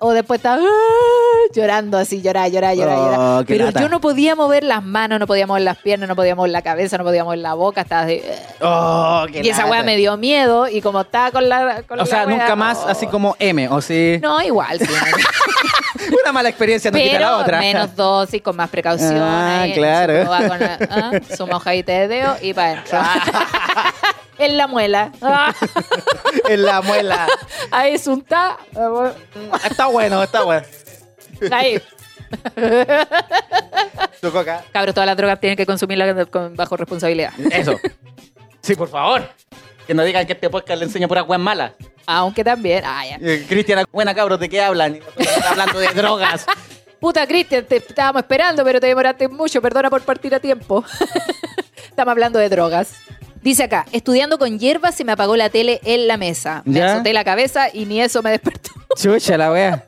[0.04, 3.46] o después estaba "Ah", llorando así, llorar, llorar, llorar, Oh, llorar.
[3.48, 3.82] Pero lata.
[3.82, 6.62] yo no podía mover las manos, no podía mover las piernas, no podía mover la
[6.62, 8.22] cabeza, no podía mover la boca, estaba así.
[8.62, 11.84] Oh, qué Y esa weá me dio miedo y como estaba con la...
[11.88, 12.90] con O la sea, nunca más oh.
[12.90, 14.20] así como M, o sí.
[14.22, 14.86] No, igual, sí.
[16.24, 17.60] Una mala experiencia no quita la Pero otra.
[17.60, 19.18] menos dosis, con más precaución.
[19.22, 20.14] Ah, ahí, claro.
[20.18, 21.12] Su, proba con la- ah,
[21.74, 23.00] de dedo y para adentro.
[24.46, 25.12] en la muela.
[26.50, 27.28] En la muela.
[27.72, 28.58] ahí es un ta.
[29.70, 30.66] Está bueno, está bueno.
[31.52, 31.82] Ahí.
[34.22, 34.64] Tu coca.
[34.72, 37.34] Cabros, todas las drogas tienen que consumirlas con- bajo responsabilidad.
[37.52, 37.80] Eso.
[38.62, 39.30] Sí, por favor.
[39.86, 41.74] Que no digan que este podcast le enseña puras weas malas.
[42.06, 42.84] Aunque también.
[42.86, 43.18] Ah, ya.
[43.22, 45.00] Eh, Cristian, buena cabros, ¿de qué hablan?
[45.50, 46.46] Hablando de drogas.
[47.00, 49.62] Puta, Cristian, te estábamos esperando, pero te demoraste mucho.
[49.62, 50.86] Perdona por partir a tiempo.
[51.90, 52.94] Estamos hablando de drogas.
[53.44, 56.62] Dice acá, estudiando con hierbas se me apagó la tele en la mesa.
[56.66, 56.94] Me ¿Ya?
[56.94, 58.72] azoté la cabeza y ni eso me despertó.
[58.96, 59.86] Chucha la wea.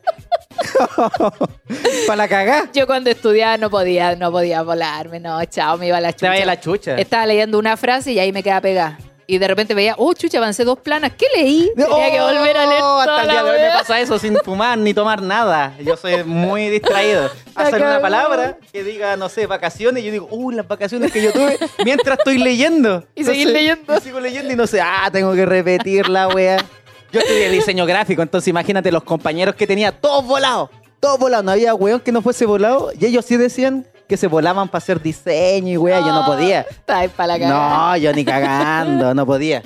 [2.07, 2.69] Para la cagá.
[2.73, 6.19] Yo cuando estudiaba no podía, no podía volarme, no, chao, me iba a la Te
[6.19, 6.29] chucha.
[6.29, 6.95] vaya a la chucha.
[6.97, 8.97] Estaba leyendo una frase y ahí me quedaba pegada.
[9.27, 11.13] Y de repente veía, oh, chucha, avancé dos planas.
[11.17, 11.71] ¿Qué leí?
[11.75, 14.19] Tenía que volver a leer Oh, toda Hasta el día de hoy me pasa eso
[14.19, 15.75] sin fumar ni tomar nada.
[15.79, 17.31] Yo soy muy distraído.
[17.55, 17.77] Cagó.
[17.77, 20.03] una palabra que diga, no sé, vacaciones.
[20.03, 23.03] Y yo digo, uh, las vacaciones que yo tuve mientras estoy leyendo.
[23.15, 23.97] Y seguir leyendo.
[23.97, 26.63] y sigo leyendo y no sé, ah, tengo que repetir la wea.
[27.11, 30.69] Yo estudié diseño gráfico, entonces imagínate los compañeros que tenía, todos volados.
[30.99, 31.45] Todos volados.
[31.45, 32.91] No había weón que no fuese volado.
[32.99, 35.99] Y ellos sí decían que se volaban para hacer diseño y wea.
[35.99, 36.61] Yo no podía.
[36.61, 37.47] Está ahí para la.
[37.49, 39.63] No, yo ni cagando, no podía.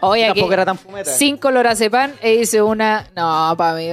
[0.00, 1.10] Oye, aquí, Tampoco era tan fumeta.
[1.10, 3.06] cinco lorazepam e hice una...
[3.16, 3.88] No, para mí.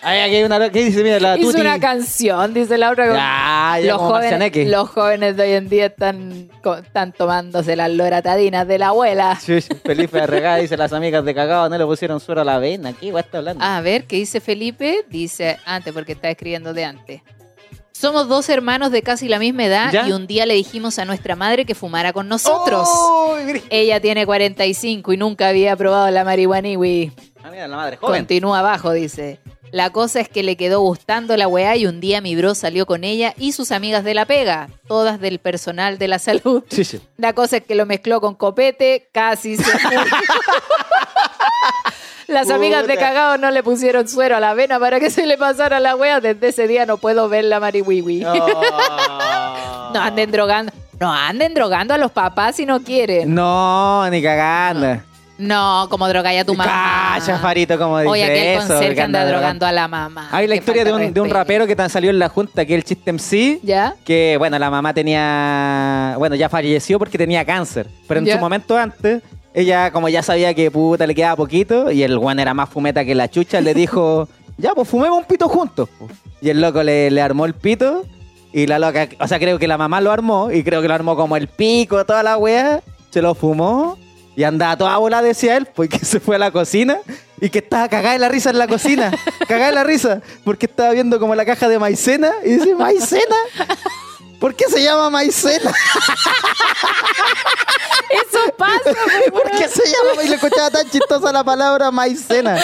[0.00, 0.70] Ay, aquí hay una.
[0.70, 1.02] ¿Qué dice?
[1.02, 1.60] Mira, la hice tuti.
[1.60, 4.64] una canción, dice Ya, ya los, como jóvenes, Marcianeque.
[4.66, 9.38] los jóvenes de hoy en día están, co- están tomándose las loratadinas de la abuela.
[9.44, 12.92] Chuch, Felipe Arregada dice: Las amigas de cagado no le pusieron suero a la avena.
[12.92, 13.62] ¿Qué va está hablando?
[13.64, 15.04] A ver, ¿qué dice Felipe?
[15.08, 17.20] Dice antes, porque está escribiendo de antes.
[17.98, 20.06] Somos dos hermanos de casi la misma edad ¿Ya?
[20.06, 22.88] y un día le dijimos a nuestra madre que fumara con nosotros.
[22.88, 23.36] ¡Oh!
[23.70, 27.10] Ella tiene 45 y nunca había probado la marihuaniwi.
[27.42, 28.20] Ah, mira, la madre joven.
[28.20, 29.40] Continúa abajo, dice.
[29.72, 32.86] La cosa es que le quedó gustando la weá y un día mi bro salió
[32.86, 36.62] con ella y sus amigas de la pega, todas del personal de la salud.
[36.70, 37.00] Chuch.
[37.16, 40.00] La cosa es que lo mezcló con copete, casi se murió.
[42.28, 43.06] Las amigas de Puta.
[43.06, 46.20] cagado no le pusieron suero a la vena para que se le pasara la wea.
[46.20, 48.24] Desde ese día no puedo ver la marihuiwi.
[48.24, 48.62] Oh.
[49.94, 50.70] No anden drogando.
[51.00, 53.34] No anden drogando a los papás si no quieren.
[53.34, 55.00] No, ni cagando.
[55.38, 57.14] No, como drogáis a tu mamá.
[57.14, 58.68] Cacha, Farito, como dice Oye, aquel eso.
[58.68, 60.28] conserje que anda drogando a la mamá.
[60.32, 62.74] Hay la historia de un, de un rapero que tan salió en la junta, que
[62.74, 63.60] es el chiste MC.
[63.62, 63.94] ¿Ya?
[64.04, 66.16] Que, bueno, la mamá tenía.
[66.18, 67.86] Bueno, ya falleció porque tenía cáncer.
[68.06, 68.34] Pero en Ya.
[68.34, 69.22] su momento antes,
[69.54, 73.04] ella, como ya sabía que puta le quedaba poquito, y el guan era más fumeta
[73.04, 74.28] que la chucha, le dijo:
[74.58, 75.88] Ya, pues fumemos un pito juntos.
[75.98, 76.08] po".
[76.40, 78.04] Y el loco le, le armó el pito.
[78.52, 80.50] Y la loca, o sea, creo que la mamá lo armó.
[80.50, 82.82] Y creo que lo armó como el pico, toda la wea.
[83.10, 83.98] Se lo fumó.
[84.36, 86.98] Y andaba toda bola, decía él, porque se fue a la cocina
[87.40, 89.10] y que estaba cagada de la risa en la cocina.
[89.48, 93.36] cagada de la risa, porque estaba viendo como la caja de maicena y dice, ¿maicena?
[94.38, 95.72] ¿Por qué se llama maicena?
[98.10, 100.22] Eso pasa, pues, ¿Por qué se llama?
[100.22, 102.56] Y le escuchaba tan chistosa la palabra maicena.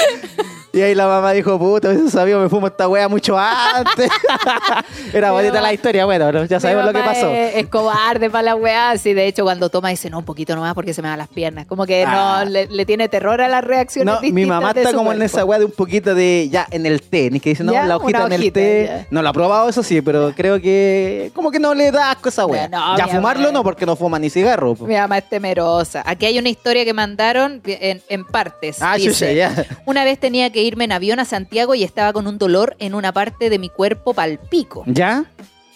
[0.74, 4.10] Y ahí la mamá dijo, puta, eso sabía, me fumo esta wea mucho antes.
[5.12, 7.30] Era bonita la historia, bueno, ya sabemos lo que pasó.
[7.30, 8.96] Es, es cobarde para la weá.
[8.98, 11.28] Sí, de hecho, cuando toma dice, no, un poquito nomás porque se me dan las
[11.28, 11.66] piernas.
[11.66, 12.42] Como que Ah.
[12.44, 15.44] no, le, le tiene terror a las reacciones No, mi mamá está como en esa
[15.44, 17.30] weá de un poquito de ya en el té.
[17.30, 18.84] Ni que dice, no, Ya, la hojita en el té.
[18.88, 19.06] ya.
[19.10, 22.28] No, lo ha probado, eso sí, pero creo que como que no le da asco
[22.30, 22.62] esa weá.
[22.62, 24.74] Ya, no, ya mi fumarlo mamá- no, porque no fuma ni cigarro.
[24.74, 24.86] po.
[24.86, 26.02] Mi mamá es temerosa.
[26.04, 28.78] Aquí hay una historia que mandaron en, en partes.
[28.80, 29.64] Ah, Dice, ya.
[29.86, 32.94] Una vez tenía que irme en avión a Santiago y estaba con un dolor en
[32.94, 34.82] una parte de mi cuerpo palpico.
[34.86, 35.24] ¿Ya?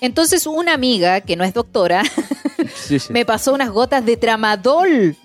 [0.01, 2.03] Entonces una amiga, que no es doctora,
[2.74, 3.12] Sí, sí.
[3.12, 5.16] me pasó unas gotas de tramadol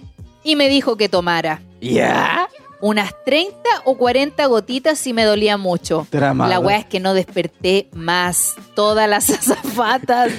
[0.44, 1.62] y me dijo que tomara.
[1.82, 2.48] ¿Ya?
[2.80, 3.56] unas 30
[3.86, 6.06] o 40 gotitas y me dolía mucho.
[6.10, 6.50] Tramado.
[6.50, 8.56] La weá es que no desperté más.
[8.76, 10.34] Todas las azafatas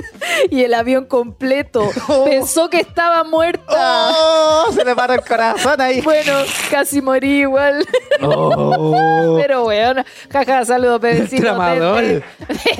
[0.50, 1.90] y el avión completo.
[2.08, 2.24] Oh.
[2.24, 3.64] Pensó que estaba muerta.
[3.68, 4.72] ¡Oh!
[4.72, 6.00] Se le paró el corazón ahí.
[6.00, 6.32] Bueno,
[6.70, 7.86] casi morí igual.
[8.20, 9.38] ¡Oh!
[9.40, 11.00] Pero bueno, jaja, saludos.
[11.30, 12.02] Tramador.
[12.02, 12.24] Desde,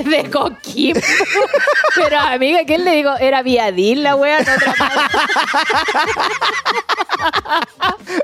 [0.03, 0.99] desde Coquimbo.
[1.95, 3.15] Pero amiga, ¿quién le digo?
[3.19, 4.51] Era Viadín la wea, no.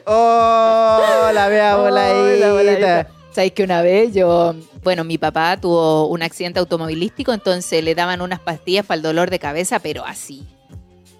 [0.05, 1.29] ¡Oh!
[1.33, 2.51] La vea Ay, la voladita.
[2.51, 3.07] voladita.
[3.31, 8.21] ¿Sabes que una vez yo, bueno, mi papá tuvo un accidente automovilístico, entonces le daban
[8.21, 10.47] unas pastillas para el dolor de cabeza, pero así,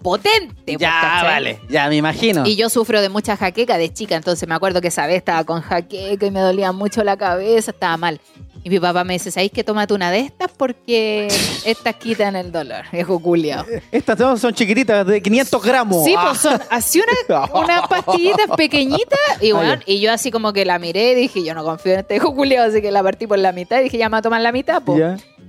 [0.01, 0.55] potente.
[0.65, 1.23] pues, Ya, ¿cachai?
[1.29, 1.59] vale.
[1.69, 2.45] Ya me imagino.
[2.45, 5.43] Y yo sufro de mucha jaqueca de chica, entonces me acuerdo que esa vez estaba
[5.43, 8.21] con jaqueca y me dolía mucho la cabeza, estaba mal.
[8.69, 10.51] Y mi papá me dice, ¿sabéis que tómate una de estas?
[10.55, 11.27] Porque
[11.65, 13.65] estas quitan el dolor, viejo culiao.
[13.91, 16.03] Estas dos son chiquititas, de 500 gramos.
[16.05, 16.27] Sí, Ah.
[16.29, 19.19] pues son así una, unas pastillitas pequeñitas.
[19.41, 21.93] Y Ah, bueno, y yo así como que la miré y dije, yo no confío
[21.93, 24.13] en este hijo culiao, así que la partí por la mitad y dije, ya me
[24.13, 24.99] voy a tomar la mitad, pues.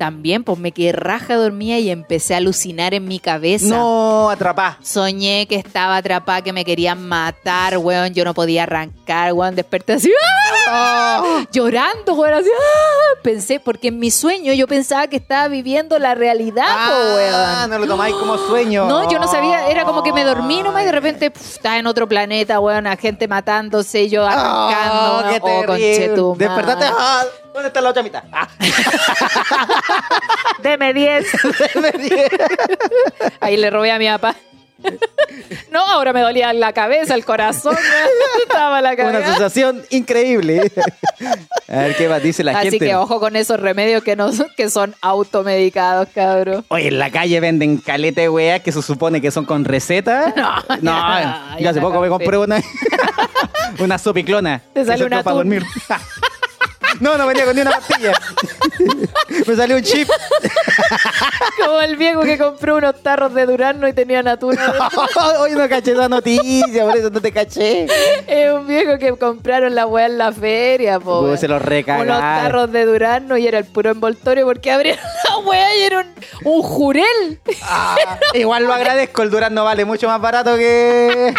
[0.01, 3.67] También, pues me quedé raja dormía y empecé a alucinar en mi cabeza.
[3.77, 4.79] No, atrapá.
[4.83, 8.15] Soñé que estaba atrapada, que me querían matar, weón.
[8.15, 9.55] Yo no podía arrancar, weón.
[9.57, 10.11] Desperté así,
[10.67, 11.21] ¡ah!
[11.23, 11.41] Oh.
[11.53, 12.33] llorando, weón.
[12.33, 13.19] Así, ¡ah!
[13.23, 17.71] Pensé, porque en mi sueño yo pensaba que estaba viviendo la realidad, Ah, weón.
[17.71, 18.87] no lo tomáis como sueño.
[18.87, 21.77] No, yo no sabía, era como que me dormí nomás y de repente pf, estaba
[21.77, 25.19] en otro planeta, weón, a gente matándose, yo arrancando.
[25.19, 26.37] Oh, qué oh, terrible.
[26.39, 26.87] Despertate.
[27.53, 28.23] ¿Dónde está la otra mitad?
[28.33, 28.49] Ah,
[30.63, 31.27] Deme 10.
[31.81, 32.29] me dije.
[33.41, 34.37] Ahí le robé a mi papá.
[35.71, 37.77] No, ahora me dolía la cabeza, el corazón,
[38.43, 39.27] estaba la Una cabeza.
[39.33, 40.73] sensación increíble.
[41.69, 42.87] A ver qué más dice la Así gente.
[42.87, 46.65] que ojo con esos remedios que no son- que son automedicados, cabrón.
[46.69, 50.33] Oye, en la calle venden caleta de weas que se supone que son con receta.
[50.37, 52.63] No, no ya, yo hace poco me compré una,
[53.81, 54.63] una sopiclona.
[54.73, 55.63] Te sale una para dormir.
[57.01, 58.13] No, no venía con ni una pastilla.
[59.47, 60.09] Me salió un chip.
[61.65, 64.73] Como el viejo que compró unos tarros de durazno y tenía natuna.
[65.39, 67.87] Hoy no caché esa noticia, por eso no te caché.
[68.27, 71.37] es un viejo que compraron la weá en la feria, po.
[71.37, 72.09] Se los recagaron.
[72.09, 76.01] Unos tarros de durazno y era el puro envoltorio porque abrieron la weá y era
[76.01, 77.41] un, un jurel.
[77.63, 77.97] Ah,
[78.35, 81.35] igual lo agradezco, el durazno vale mucho más barato que...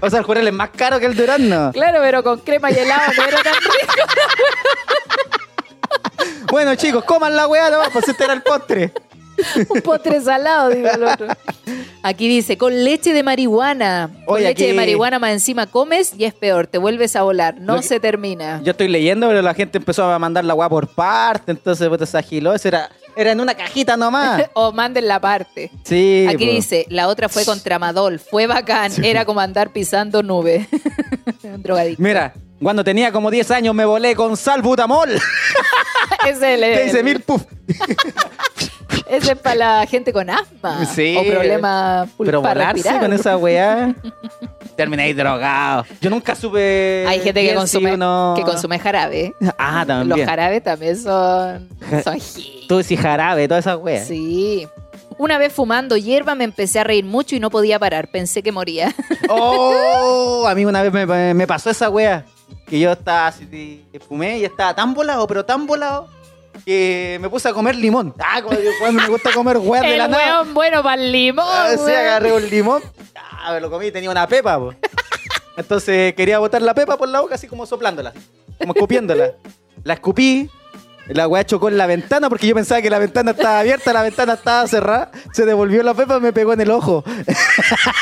[0.00, 1.70] O sea, el jurel es más caro que el durazno.
[1.72, 4.04] Claro, pero con crema y helado no era tan rico.
[6.50, 8.92] Bueno, chicos, coman la weá nomás, pues este era el postre.
[9.70, 11.26] Un postre salado, digo el otro.
[12.02, 14.10] Aquí dice, con leche de marihuana.
[14.26, 17.22] Con Oye, leche aquí- de marihuana más encima comes y es peor, te vuelves a
[17.22, 18.60] volar, no que- se termina.
[18.62, 22.04] Yo estoy leyendo, pero la gente empezó a mandar la weá por parte, entonces puta,
[22.04, 22.52] se agiló.
[22.52, 24.44] Eso era, era en una cajita nomás.
[24.54, 25.70] o manden la parte.
[25.84, 26.26] Sí.
[26.28, 26.52] Aquí po.
[26.52, 30.68] dice, la otra fue con tramadol, fue bacán, era como andar pisando nube.
[31.58, 32.02] Drogadicto.
[32.02, 35.10] Mira, cuando tenía como 10 años me volé con salbutamol.
[36.28, 37.42] Es el- Te dice mil puff.
[39.08, 40.84] Ese es para la gente con asma.
[40.86, 41.16] Sí.
[41.18, 43.94] O problemas Pero volarse con esa weá.
[44.76, 45.84] Termináis drogado.
[46.00, 47.04] Yo nunca supe.
[47.06, 49.34] Hay gente que consume, si uno- que consume jarabe.
[49.58, 50.18] Ah, también.
[50.18, 51.68] Los jarabes también son,
[52.02, 52.18] son.
[52.68, 54.06] Tú decís jarabe, todas esas weas.
[54.06, 54.66] Sí.
[55.18, 58.08] Una vez fumando hierba me empecé a reír mucho y no podía parar.
[58.08, 58.94] Pensé que moría.
[59.34, 62.24] Oh, a mí una vez me, me pasó esa wea.
[62.66, 66.08] Que yo estaba así, fumé y estaba tan volado, pero tan volado,
[66.64, 68.14] que me puse a comer limón.
[68.18, 68.40] Ah,
[68.80, 70.42] weón, me gusta comer weas de la nada.
[70.42, 71.46] bueno para el limón.
[71.48, 71.98] Así weón.
[71.98, 72.82] agarré un limón.
[73.14, 74.74] Ah, me lo comí y tenía una pepa, po.
[75.56, 78.12] Entonces quería botar la pepa por la boca, así como soplándola,
[78.58, 79.32] como escupiéndola.
[79.84, 80.48] La escupí.
[81.08, 84.02] La weá chocó en la ventana porque yo pensaba que la ventana estaba abierta, la
[84.02, 85.10] ventana estaba cerrada.
[85.32, 87.02] Se devolvió la pepa y me pegó en el ojo.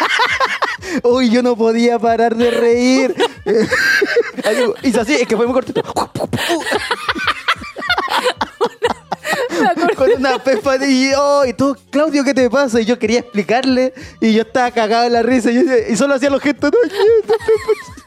[1.05, 3.15] Uy, yo no podía parar de reír.
[4.83, 5.83] Hizo así, es que fue muy cortito.
[9.97, 12.81] Con una pepa de y, oh, y todo, Claudio, ¿qué te pasa?
[12.81, 16.15] Y yo quería explicarle y yo estaba cagado en la risa y, yo- y solo
[16.15, 16.71] hacía los gestos.
[16.73, 16.79] No,
[17.27, 17.35] Pepa".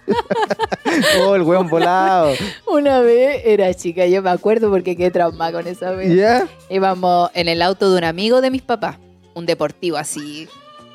[1.26, 2.34] oh, el weón volado.
[2.68, 6.46] Una vez era chica, yo me acuerdo porque quedé traumada con esa vez.
[6.70, 8.98] Íbamos en el auto de un amigo de mis papás,
[9.34, 10.48] un deportivo así,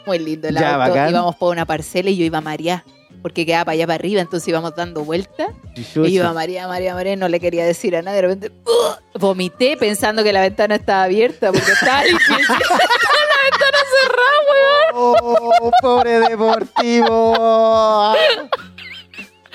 [0.07, 0.91] muy lindo el Ya, auto.
[0.91, 1.11] bacán.
[1.11, 2.85] Íbamos por una parcela y yo iba a María,
[3.23, 5.49] porque quedaba para allá para arriba, entonces íbamos dando vueltas.
[5.75, 8.17] Y yo iba María, María, María, no le quería decir a nadie.
[8.17, 9.19] De repente ¡uh!
[9.19, 12.37] vomité pensando que la ventana estaba abierta porque estaba difícil.
[12.49, 15.17] la ventana cerrada, weón.
[15.23, 18.15] Oh, pobre deportivo.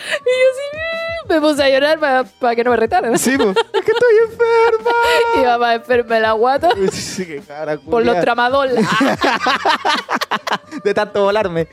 [0.03, 0.92] Y yo así,
[1.29, 1.99] Me puse a llorar
[2.39, 3.17] para que no me retaran.
[3.17, 3.55] Sí, pues.
[3.73, 4.91] Es que estoy enferma.
[5.41, 8.69] Iba más enferma de la guata Sí, qué cara, por los tramadol.
[10.83, 11.67] De tanto volarme.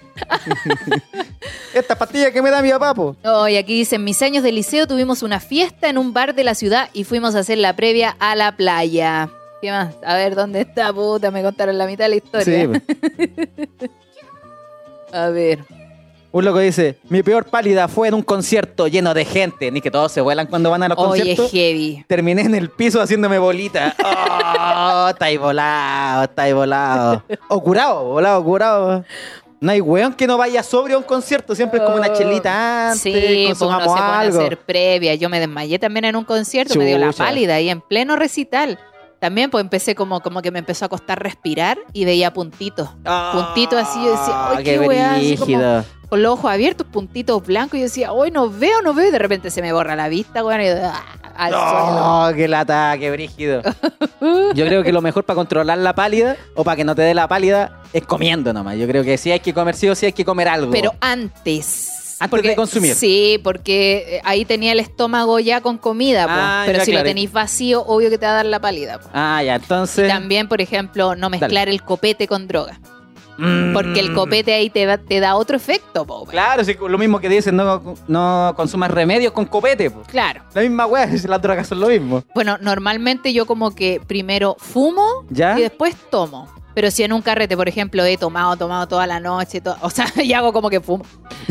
[1.75, 3.17] Esta pastilla que me da mi papá, po.
[3.25, 6.35] Oh, y aquí dice, en mis años de liceo tuvimos una fiesta en un bar
[6.35, 9.29] de la ciudad y fuimos a hacer la previa a la playa.
[9.61, 9.95] ¿Qué más?
[10.05, 11.31] A ver, ¿dónde está, puta?
[11.31, 12.45] Me contaron la mitad de la historia.
[12.45, 12.83] Sí, pues.
[15.13, 15.61] A ver.
[16.33, 19.71] Un loco dice, mi peor pálida fue en un concierto lleno de gente.
[19.73, 21.51] Ni que todos se vuelan cuando van a los Oye, conciertos.
[21.51, 22.05] heavy.
[22.07, 23.95] Terminé en el piso haciéndome bolita.
[24.63, 27.23] Oh, está ahí volado, está ahí volado.
[27.49, 29.05] O curado, volado, curado.
[29.61, 31.55] No hay weón que no vaya sobrio a un concierto.
[31.55, 34.41] Siempre es como una chelita antes, Sí, pues uno se consumamos pone a algo.
[34.41, 35.15] hacer previa.
[35.15, 37.25] Yo me desmayé también en un concierto, me dio la Chucha.
[37.25, 38.79] pálida ahí en pleno recital.
[39.19, 42.89] También pues empecé como, como que me empezó a costar respirar y veía puntitos.
[43.05, 45.15] Ah, Puntitos así, yo decía, ¡ay, qué, qué weá!
[45.15, 45.85] Así como brígido.
[46.11, 47.77] Con los ojos abiertos, puntitos blancos.
[47.77, 49.09] Y yo decía, hoy no veo, no veo.
[49.09, 50.61] Y de repente se me borra la vista, weón.
[50.61, 51.21] Y yo, ¡ah!
[51.41, 51.63] al suelo.
[51.63, 53.63] Oh, qué lata, qué brígido.
[54.55, 57.15] Yo creo que lo mejor para controlar la pálida o para que no te dé
[57.15, 58.77] la pálida es comiendo nomás.
[58.77, 60.71] Yo creo que sí hay que comer, sí o sí hay que comer algo.
[60.71, 62.17] Pero antes.
[62.19, 62.95] Antes de consumir.
[62.95, 66.27] Sí, porque eh, ahí tenía el estómago ya con comida.
[66.29, 67.05] Ah, pero ya, si claro.
[67.05, 69.01] lo tenéis vacío, obvio que te va a dar la pálida.
[69.01, 69.09] po.
[69.15, 70.07] Ah, ya, entonces.
[70.07, 72.79] También, por ejemplo, no mezclar el copete con droga.
[73.41, 73.73] Mm.
[73.73, 76.27] Porque el copete ahí te, va- te da otro efecto, po.
[76.27, 79.91] Claro, sí, lo mismo que dicen, no, no consumas remedios con copete.
[79.91, 80.03] po.
[80.03, 80.43] Claro.
[80.55, 82.23] La misma weá, si las drogas son lo mismo.
[82.35, 85.59] Bueno, normalmente yo como que primero fumo ¿Ya?
[85.59, 86.49] y después tomo.
[86.73, 89.91] Pero si en un carrete, por ejemplo, he tomado, tomado toda la noche, to- o
[89.91, 91.05] sea, y hago como que fumo,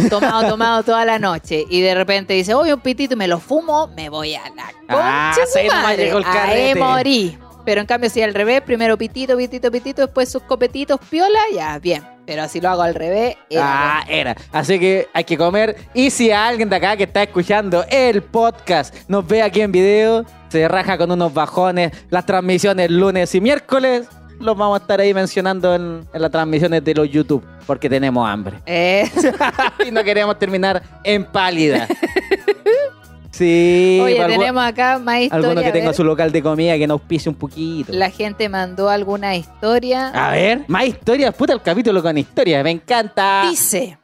[0.09, 3.37] tomado, tomado toda la noche, y de repente dice, oye, un pitito y me lo
[3.39, 6.13] fumo, me voy a la Ah, concha nomás madre.
[6.25, 7.37] Ahí morí.
[7.69, 11.77] Pero en cambio, si al revés, primero pitito, pitito, pitito, después sus copetitos, piola, ya,
[11.77, 12.01] bien.
[12.25, 14.35] Pero si lo hago al revés, era Ah, era.
[14.51, 15.75] Así que hay que comer.
[15.93, 20.25] Y si alguien de acá que está escuchando el podcast nos ve aquí en video,
[20.47, 24.07] se raja con unos bajones, las transmisiones lunes y miércoles,
[24.39, 28.27] los vamos a estar ahí mencionando en, en las transmisiones de los YouTube, porque tenemos
[28.27, 28.63] hambre.
[28.65, 29.07] Eh,
[29.87, 31.87] y no queremos terminar en pálida.
[33.39, 33.99] Sí.
[34.03, 35.47] Oye, algu- tenemos acá más historia.
[35.49, 37.93] Alguno que tenga su local de comida que nos pise un poquito.
[37.93, 40.09] La gente mandó alguna historia.
[40.09, 41.33] A ver, más historias.
[41.33, 42.63] Puta, el capítulo con historias.
[42.63, 43.43] Me encanta.
[43.49, 43.97] Dice.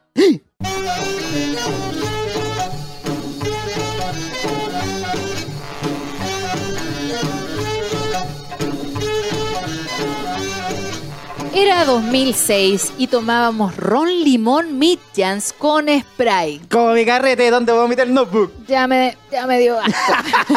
[11.58, 16.60] Era 2006 y tomábamos ron limón Midjans con spray.
[16.70, 18.52] Como mi carrete donde vomita el notebook.
[18.68, 20.12] Ya me, ya me dio asco.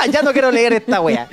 [0.12, 1.30] ya no quiero leer esta wea.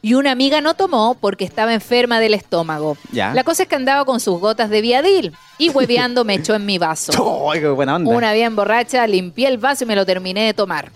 [0.00, 2.96] Y una amiga no tomó porque estaba enferma del estómago.
[3.10, 3.34] Ya.
[3.34, 6.64] La cosa es que andaba con sus gotas de viadil y hueveando me echó en
[6.64, 7.48] mi vaso.
[7.52, 8.14] Ay, qué buena onda.
[8.14, 10.92] Una bien borracha, limpié el vaso y me lo terminé de tomar.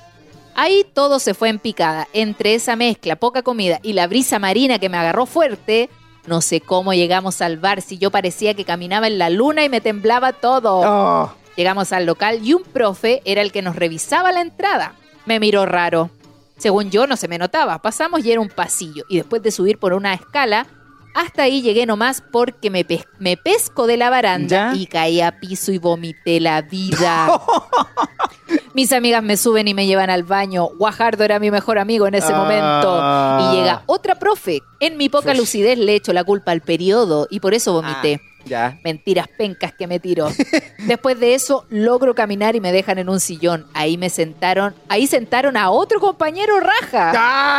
[0.55, 2.07] Ahí todo se fue en picada.
[2.13, 5.91] Entre esa mezcla, poca comida y la brisa marina que me agarró fuerte,
[6.27, 9.69] no sé cómo llegamos al bar si yo parecía que caminaba en la luna y
[9.69, 10.81] me temblaba todo.
[10.85, 11.35] Oh.
[11.57, 14.95] Llegamos al local y un profe era el que nos revisaba la entrada.
[15.27, 16.11] Me miró raro.
[16.57, 17.81] Según yo no se me notaba.
[17.83, 19.05] Pasamos y era un pasillo.
[19.09, 20.67] Y después de subir por una escala,
[21.15, 24.75] hasta ahí llegué nomás porque me, pes- me pesco de la baranda ¿Ya?
[24.79, 27.41] y caí a piso y vomité la vida.
[28.75, 30.69] Mis amigas me suben y me llevan al baño.
[30.79, 32.37] Guajardo era mi mejor amigo en ese Ah.
[32.37, 33.53] momento.
[33.53, 34.61] Y llega otra profe.
[34.81, 35.37] En mi poca Uf.
[35.39, 38.21] lucidez le echo la culpa al periodo y por eso vomité.
[38.21, 38.79] Ah, ya.
[38.85, 40.27] Mentiras pencas que me tiro.
[40.79, 43.65] Después de eso, logro caminar y me dejan en un sillón.
[43.75, 47.13] Ahí me sentaron, ahí sentaron a otro compañero raja.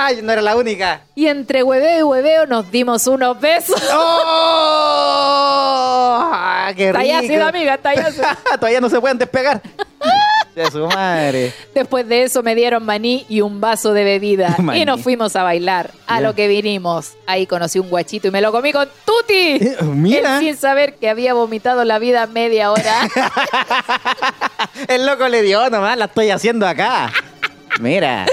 [0.07, 0.19] ¡Ay!
[0.21, 1.03] No era la única.
[1.15, 3.81] Y entre hueveo y hueveo nos dimos unos besos.
[3.93, 5.21] ¡Oh!
[6.75, 7.05] ¡Qué rico!
[7.05, 7.77] Ya sido amiga.
[8.59, 9.61] Todavía no se pueden despegar.
[10.55, 11.53] De su madre.
[11.73, 14.55] Después de eso me dieron maní y un vaso de bebida.
[14.59, 14.81] Maní.
[14.81, 15.91] Y nos fuimos a bailar.
[16.07, 17.13] A lo que vinimos.
[17.25, 19.35] Ahí conocí un guachito y me lo comí con tuti.
[19.65, 20.37] Eh, mira.
[20.37, 23.09] Él sin saber que había vomitado la vida media hora.
[24.87, 27.11] El loco le dio nomás, la estoy haciendo acá.
[27.79, 28.25] Mira.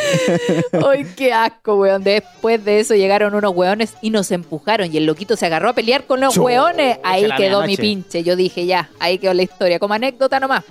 [0.89, 2.05] ¡Ay, qué asco, weón!
[2.05, 4.93] Después de eso llegaron unos weones y nos empujaron.
[4.93, 6.99] Y el loquito se agarró a pelear con los Chucha, weones.
[7.03, 8.23] Ahí quedó mi pinche.
[8.23, 9.79] Yo dije, ya, ahí quedó la historia.
[9.79, 10.63] Como anécdota nomás.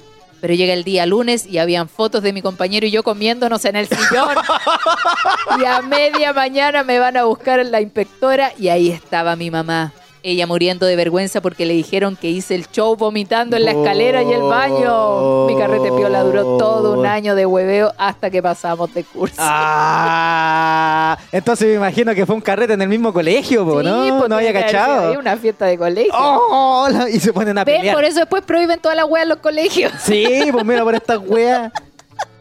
[0.41, 3.75] Pero llega el día lunes y habían fotos de mi compañero y yo comiéndonos en
[3.75, 4.35] el sillón.
[5.61, 9.51] y a media mañana me van a buscar en la inspectora y ahí estaba mi
[9.51, 9.93] mamá.
[10.23, 14.21] Ella muriendo de vergüenza porque le dijeron que hice el show vomitando en la escalera
[14.21, 15.47] y el baño.
[15.47, 19.37] Mi carrete piola duró todo un año de hueveo hasta que pasamos de curso.
[19.39, 24.17] Ah, entonces me imagino que fue un carrete en el mismo colegio, po, Sí, ¿no?
[24.19, 25.17] pues no había cachado.
[25.19, 26.11] una fiesta de colegio.
[26.15, 27.77] Oh, la- y se ponen a ¿Ven?
[27.77, 27.95] pelear.
[27.95, 29.91] Por eso después prohíben todas las weas en los colegios.
[30.03, 31.71] Sí, pues mira por estas weas.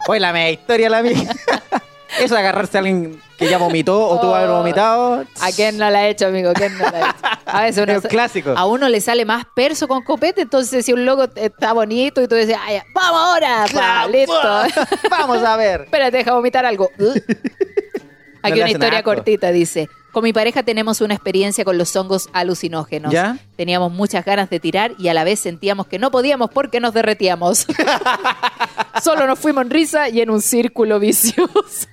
[0.07, 1.31] Oye, la media historia la mía.
[2.19, 5.25] Eso de agarrarse a alguien que ya vomitó o tuvo que haber vomitado.
[5.41, 6.53] ¿A quién no la ha hecho, amigo?
[6.55, 7.17] ¿Quién no la ha hecho?
[7.47, 8.53] A veces uno Es clásico.
[8.57, 12.29] a uno le sale más perso con copete, entonces si un loco está bonito y
[12.29, 14.35] tú dices, "Ay, vamos ahora, pa, listo.
[15.11, 15.81] Vamos a ver.
[15.85, 16.91] Espérate, deja vomitar algo.
[18.43, 19.89] Aquí una historia cortita dice.
[20.13, 23.13] Con mi pareja tenemos una experiencia con los hongos alucinógenos.
[23.13, 23.39] ¿Ya?
[23.57, 26.95] Teníamos muchas ganas de tirar y a la vez sentíamos que no podíamos porque nos
[26.95, 27.67] derretíamos.
[29.03, 31.89] Solo nos fuimos en risa y en un círculo vicioso.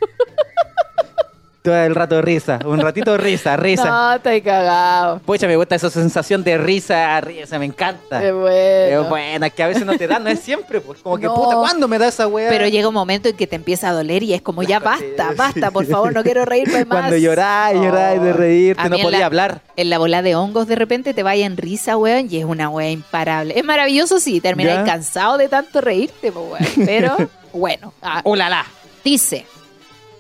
[1.68, 2.60] Todo el rato de risa.
[2.66, 3.86] Un ratito de risa, risa.
[3.90, 5.20] No, estoy cagado.
[5.20, 8.22] Pucha, me gusta esa sensación de risa, risa, me encanta.
[8.22, 9.10] Qué Es bueno.
[9.10, 11.36] buena, que a veces no te da, no es siempre, pues como que No.
[11.36, 12.50] puta, ¿cuándo me da esa weá?
[12.50, 15.34] Pero llega un momento en que te empieza a doler y es como, ya basta,
[15.36, 17.00] basta, por favor, no quiero reírme más.
[17.00, 18.38] Cuando lloráis, lloráis de Oh.
[18.38, 19.62] reírte, A no podía la- hablar.
[19.76, 22.70] En la bola de hongos de repente te vaya en risa, weón, y es una
[22.70, 23.60] wea imparable.
[23.60, 26.66] Es maravilloso, sí, terminas cansado de tanto reírte, po, weón.
[26.86, 27.18] Pero,
[27.52, 27.94] bueno.
[28.02, 28.66] ah, ¡Oh, la, la!
[29.04, 29.46] Dice,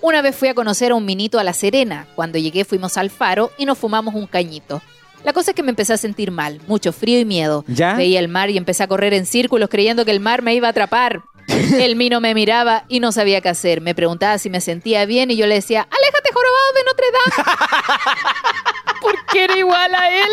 [0.01, 2.07] una vez fui a conocer a un minito a La Serena.
[2.15, 4.81] Cuando llegué fuimos al faro y nos fumamos un cañito.
[5.23, 7.65] La cosa es que me empecé a sentir mal, mucho frío y miedo.
[7.67, 7.95] ¿Ya?
[7.95, 10.67] Veía el mar y empecé a correr en círculos creyendo que el mar me iba
[10.67, 11.23] a atrapar.
[11.47, 13.79] El mino me miraba y no sabía qué hacer.
[13.79, 18.11] Me preguntaba si me sentía bien y yo le decía, aléjate jorobado de Notre Dame.
[19.01, 20.29] Porque era igual a él.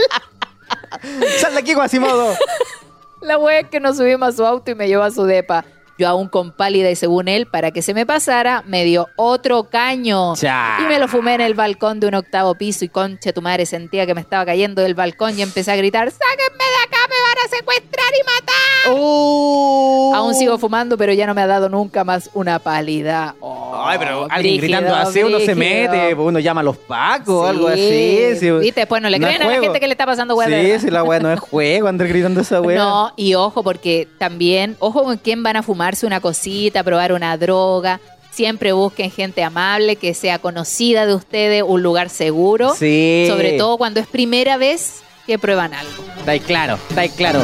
[1.39, 2.37] ¡Sal de aquí, Quasimodo!
[3.21, 5.65] La wea es que nos subimos a su auto y me llevó a su depa.
[5.99, 9.65] Yo aún con pálida y según él, para que se me pasara, me dio otro
[9.71, 10.35] caño.
[10.35, 10.79] Cha.
[10.81, 13.65] Y me lo fumé en el balcón de un octavo piso y conche tu madre
[13.67, 17.15] sentía que me estaba cayendo del balcón y empecé a gritar, sáquenme de acá, me
[17.23, 18.93] van a secuestrar y matar.
[18.97, 20.13] ¡Oh!
[20.15, 23.35] Aún sigo fumando, pero ya no me ha dado nunca más una pálida.
[23.41, 27.49] Oh, Ay, pero alguien brígido, gritando así, uno se mete, uno llama a los pacos,
[27.49, 28.23] algo Sí.
[28.33, 28.39] así.
[28.41, 28.51] sí.
[28.51, 30.87] Viste, después no le es creen a la gente que le está pasando de Sí,
[30.87, 32.75] sí, la weá no es juego, andar gritando esa weá.
[32.85, 37.37] No, y ojo, porque también, ojo con quién van a fumarse una cosita, probar una
[37.37, 38.01] droga.
[38.31, 42.75] Siempre busquen gente amable, que sea conocida de ustedes, un lugar seguro.
[42.75, 43.27] Sí.
[43.29, 46.03] Sobre todo cuando es primera vez que prueban algo.
[46.17, 47.43] Está ahí claro, está ahí claro.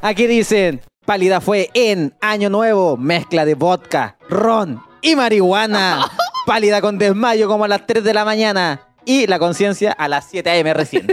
[0.00, 6.10] Aquí dicen, pálida fue en Año Nuevo, mezcla de vodka, ron y marihuana.
[6.46, 8.80] Pálida con desmayo como a las 3 de la mañana.
[9.04, 10.72] Y la conciencia a las 7 a.m.
[10.72, 11.06] recién.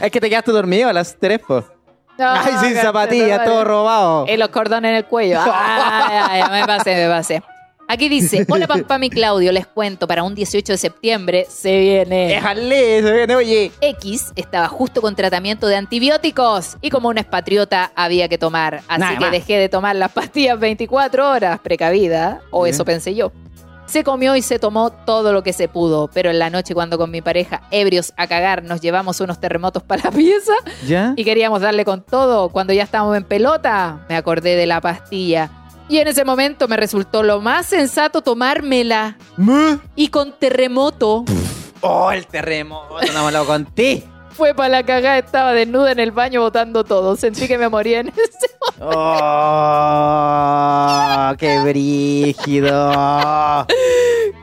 [0.00, 1.75] es que te quedaste dormido a las 3, po.
[2.18, 4.26] Ay, sin zapatillas, todo robado.
[4.28, 5.40] Y los cordones en el cuello.
[5.40, 7.42] Ay, ay, ay, me pasé, me pasé.
[7.88, 12.28] Aquí dice, hola Pam y Claudio, les cuento, para un 18 de septiembre se viene...
[12.28, 13.72] Déjale, se viene, oye.
[13.80, 18.82] X estaba justo con tratamiento de antibióticos y como una expatriota había que tomar.
[18.88, 19.30] Así Nada que más.
[19.30, 23.30] dejé de tomar las pastillas 24 horas, precavida, o eso pensé yo.
[23.86, 26.98] Se comió y se tomó todo lo que se pudo, pero en la noche cuando
[26.98, 30.52] con mi pareja, ebrios a cagar, nos llevamos unos terremotos para la pieza
[30.86, 31.14] ¿Ya?
[31.16, 35.50] y queríamos darle con todo, cuando ya estábamos en pelota, me acordé de la pastilla.
[35.88, 39.16] Y en ese momento me resultó lo más sensato tomármela.
[39.36, 39.78] ¿Me?
[39.94, 41.24] Y con terremoto
[41.80, 44.02] Oh, el terremoto, no me hablado con ti.
[44.36, 47.16] Fue para la cagada, estaba desnuda en el baño botando todo.
[47.16, 50.12] Sentí que me moría en ese Oh,
[51.38, 52.92] qué brígido.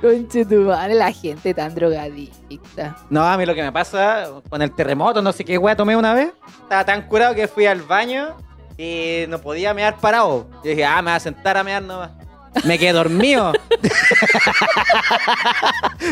[0.02, 2.96] Conche tu madre, la gente tan drogadicta.
[3.12, 5.96] No, a mí lo que me pasa con el terremoto, no sé qué weá tomé
[5.96, 6.34] una vez.
[6.64, 8.36] Estaba tan curado que fui al baño
[8.78, 10.48] y no podía mear parado.
[10.64, 12.10] Yo dije, ah, me voy a sentar a mear nomás.
[12.66, 13.54] Me quedé dormido.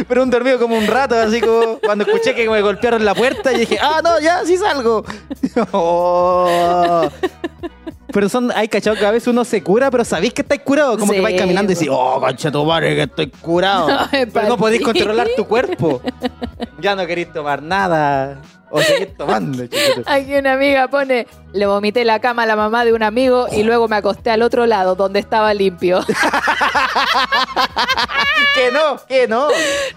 [0.07, 3.53] Pero un dormido como un rato, así como cuando escuché que me golpearon la puerta
[3.53, 5.03] y dije, ah, no, ya, sí salgo.
[5.73, 7.09] Oh.
[8.13, 10.97] Pero son, hay cachado que a veces uno se cura, pero sabéis que estáis curado.
[10.97, 13.87] Como Sí, que vais caminando y decís, oh, concha tu madre, que estoy curado.
[14.11, 16.01] Ay, pero no podéis controlar tu cuerpo.
[16.79, 18.41] Ya no queréis tomar nada.
[18.71, 20.01] O seguir tomando, chiquito.
[20.05, 23.63] Aquí una amiga pone, le vomité la cama a la mamá de un amigo y
[23.63, 25.99] luego me acosté al otro lado donde estaba limpio.
[28.55, 29.47] que no, que no.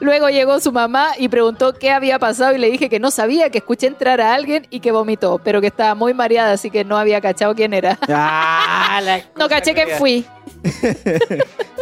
[0.01, 3.51] luego llegó su mamá y preguntó qué había pasado y le dije que no sabía,
[3.51, 6.85] que escuché entrar a alguien y que vomitó, pero que estaba muy mareada, así que
[6.85, 7.99] no había cachado quién era.
[8.09, 9.01] Ah,
[9.37, 10.27] No caché quién fui.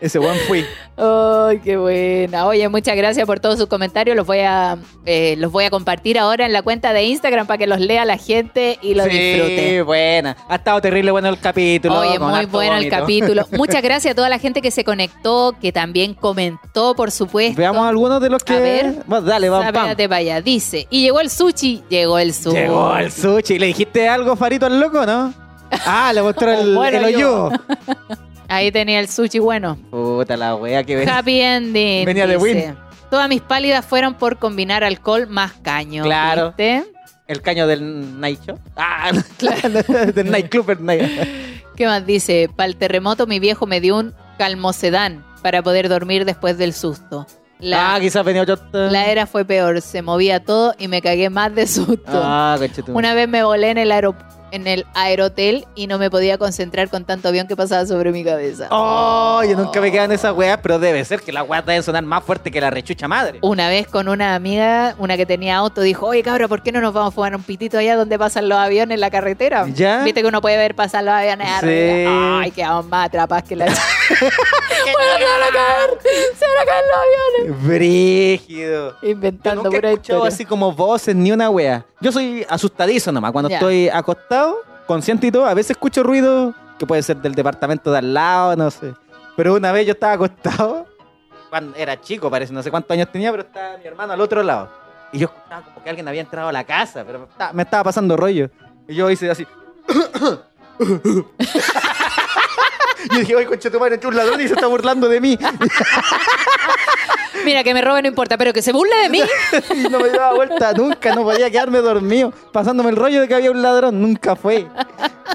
[0.00, 0.64] Ese buen fui.
[0.96, 2.46] Ay, qué buena.
[2.46, 4.16] Oye, muchas gracias por todos sus comentarios.
[4.16, 7.58] Los voy a eh, los voy a compartir ahora en la cuenta de Instagram para
[7.58, 9.82] que los lea la gente y lo sí, disfrute.
[9.82, 10.36] buena.
[10.48, 11.98] Ha estado terrible bueno el capítulo.
[11.98, 13.46] Oye, muy bueno el capítulo.
[13.52, 17.56] Muchas gracias a toda la gente que se conectó, que también comentó, por supuesto.
[17.56, 18.54] Veamos algunos de los que.
[18.54, 19.04] A ver.
[19.06, 19.72] Dale, vamos.
[19.72, 20.42] para allá.
[20.42, 21.82] Dice, y llegó el sushi.
[21.88, 22.56] Llegó el sushi.
[22.56, 23.58] Llegó el sushi.
[23.58, 25.43] ¿Le dijiste algo, Farito, al loco, no?
[25.86, 27.44] Ah, le mostró el, Bueno, el yo.
[27.46, 27.58] hoyo.
[28.48, 29.76] Ahí tenía el sushi bueno.
[29.90, 31.08] Puta la wea que ven.
[31.08, 32.04] Happy ending.
[32.04, 32.76] Venía de win.
[33.10, 36.04] Todas mis pálidas fueron por combinar alcohol más caño.
[36.04, 36.48] Claro.
[36.48, 36.84] ¿viste?
[37.26, 38.58] El caño del night show.
[38.76, 39.10] Ah,
[40.14, 40.78] del nightclub.
[40.80, 41.02] night.
[41.76, 42.50] ¿Qué más dice?
[42.54, 47.26] Para el terremoto mi viejo me dio un calmocedán para poder dormir después del susto.
[47.60, 48.58] La, ah, quizás venía otro.
[48.72, 52.02] la era fue peor, se movía todo y me cagué más de susto.
[52.12, 52.58] Ah.
[52.88, 54.16] Una vez me volé en el, aero-
[54.54, 58.22] en el aerotel y no me podía concentrar con tanto avión que pasaba sobre mi
[58.24, 58.68] cabeza.
[58.70, 61.82] Oh, yo nunca me quedé en esa weá, pero debe ser que la weá debe
[61.82, 63.38] sonar más fuerte que la rechucha madre.
[63.42, 66.80] Una vez con una amiga, una que tenía auto, dijo, oye cabra, ¿por qué no
[66.80, 69.66] nos vamos a fumar un pitito allá donde pasan los aviones en la carretera?
[69.74, 70.02] ¿Ya?
[70.04, 71.54] Viste que uno puede ver pasar los aviones Sí.
[71.66, 72.40] arriba.
[72.40, 73.64] Ay, quedamos más atrapadas que la...
[74.14, 75.98] bueno, se van a caer,
[76.38, 77.66] se van a caer los aviones.
[77.66, 78.96] Brígido.
[79.02, 80.34] Yo Inventando nunca pura escuchado historia.
[80.34, 81.84] así como voces ni una wea.
[82.00, 83.32] Yo soy asustadizo nomás.
[83.32, 83.56] Cuando Ya.
[83.56, 84.43] estoy acostado,
[84.86, 88.56] consciente y todo, a veces escucho ruido que puede ser del departamento de al lado,
[88.56, 88.94] no sé.
[89.36, 90.86] Pero una vez yo estaba acostado,
[91.50, 94.42] cuando era chico, parece, no sé cuántos años tenía, pero estaba mi hermano al otro
[94.42, 94.68] lado.
[95.12, 97.62] Y yo escuchaba como que alguien había entrado a la casa, pero me estaba, me
[97.62, 98.50] estaba pasando rollo.
[98.88, 99.46] Y yo hice así.
[103.10, 105.38] y dije, oye, concha tu madre, entró un ladrón y se está burlando de mí.
[107.44, 109.20] Mira, que me robe no importa, pero que se burle de mí.
[109.74, 113.34] y no me daba vuelta nunca, no podía quedarme dormido, pasándome el rollo de que
[113.34, 114.66] había un ladrón, nunca fue.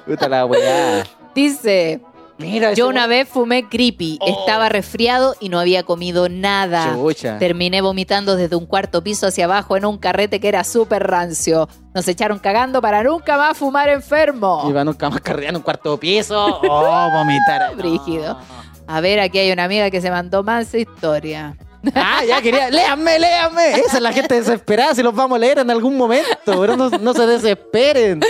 [0.06, 1.04] Puta la weá.
[1.36, 2.02] Dice,
[2.38, 4.40] Mira, yo una vez fumé creepy, Oh.
[4.40, 6.94] estaba resfriado y no había comido nada.
[6.94, 7.38] Chucha.
[7.38, 11.68] Terminé vomitando desde un cuarto piso hacia abajo en un carrete que era súper rancio.
[11.94, 14.64] Nos echaron cagando para nunca más fumar enfermo.
[14.70, 16.62] Iba nunca más carreando un cuarto piso.
[16.64, 17.76] Oh, vomitar.
[17.78, 18.40] Brígido.
[18.88, 21.58] A ver, aquí hay una amiga que se mandó más historia.
[21.96, 22.70] Ah, ya quería.
[22.70, 23.72] Léanme, léanme.
[23.72, 24.96] Esa es la gente desesperada.
[24.96, 26.28] Si los vamos a leer en algún momento.
[26.46, 28.22] Pero no, no se desesperen.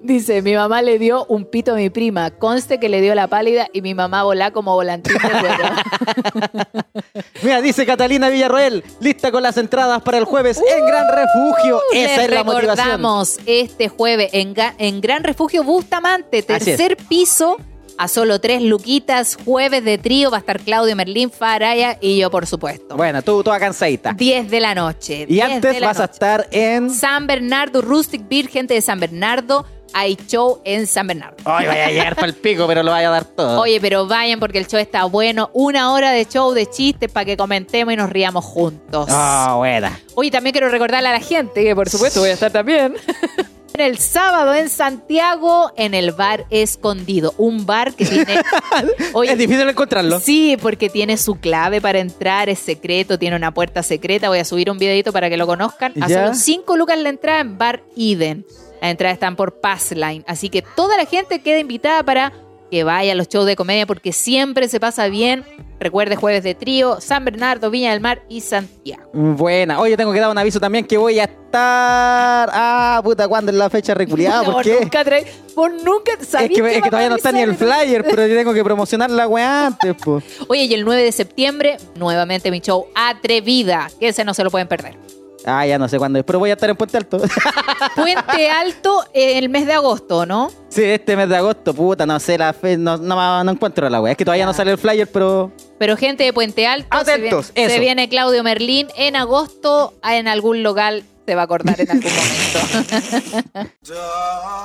[0.00, 2.30] Dice, mi mamá le dio un pito a mi prima.
[2.30, 5.64] Conste que le dio la pálida y mi mamá volá como volantín de cuero.
[7.42, 8.84] Mira, dice Catalina Villarroel.
[9.00, 11.80] Lista con las entradas para el jueves en Gran Refugio.
[11.92, 12.76] Esa es la motivación.
[12.76, 17.56] recordamos este jueves en, en Gran Refugio Bustamante, tercer piso,
[17.98, 22.30] a solo tres luquitas, jueves de trío, va a estar Claudio Merlín, Faraya y yo,
[22.30, 22.96] por supuesto.
[22.96, 24.12] Bueno, tú toda cansadita.
[24.12, 25.22] 10 de la noche.
[25.22, 26.90] Y 10 antes vas a estar en.
[26.90, 31.36] San Bernardo, Rustic Beer, gente de San Bernardo, hay show en San Bernardo.
[31.44, 33.60] Ay, vaya a llegar para el pico, pero lo vaya a dar todo.
[33.60, 35.50] Oye, pero vayan porque el show está bueno.
[35.52, 39.08] Una hora de show de chistes para que comentemos y nos riamos juntos.
[39.10, 39.98] Ah, buena.
[40.14, 42.94] Oye, también quiero recordarle a la gente que por supuesto voy a estar también.
[43.80, 47.34] El sábado en Santiago, en el bar escondido.
[47.38, 48.42] Un bar que tiene.
[49.12, 50.18] Oye, es difícil encontrarlo.
[50.20, 54.28] Sí, porque tiene su clave para entrar, es secreto, tiene una puerta secreta.
[54.28, 55.92] Voy a subir un videito para que lo conozcan.
[56.02, 58.44] A solo 5 lucas la entrada en Bar Eden.
[58.80, 60.24] Las entradas están por Passline.
[60.26, 62.32] Así que toda la gente queda invitada para
[62.70, 65.44] que vaya a los shows de comedia porque siempre se pasa bien.
[65.80, 69.08] Recuerde jueves de trío, San Bernardo, Viña del Mar y Santiago.
[69.12, 69.78] Buena.
[69.80, 72.50] Oye, tengo que dar un aviso también que voy a estar.
[72.52, 74.42] Ah, puta, ¿cuándo es la fecha reculiada?
[74.42, 74.78] No, ¿Por qué?
[74.80, 78.26] Nunca trae- vos nunca Es que, es que todavía no está ni el flyer, pero
[78.26, 80.24] yo tengo que promocionar la weá antes, pues.
[80.48, 84.50] Oye, y el 9 de septiembre, nuevamente mi show Atrevida, que ese no se lo
[84.50, 84.96] pueden perder.
[85.48, 87.18] Ah, ya no sé cuándo es, pero voy a estar en Puente Alto.
[87.96, 90.50] Puente Alto eh, el mes de agosto, ¿no?
[90.68, 94.00] sí, este mes de agosto, puta, no sé la fe, no, no, no encuentro la
[94.00, 94.12] weá.
[94.12, 95.50] Es que todavía no sale el flyer, pero.
[95.78, 100.28] Pero gente de Puente Alto, Atentos, se, viene, se viene Claudio Merlín en agosto en
[100.28, 102.58] algún local, se va a acordar en algún momento.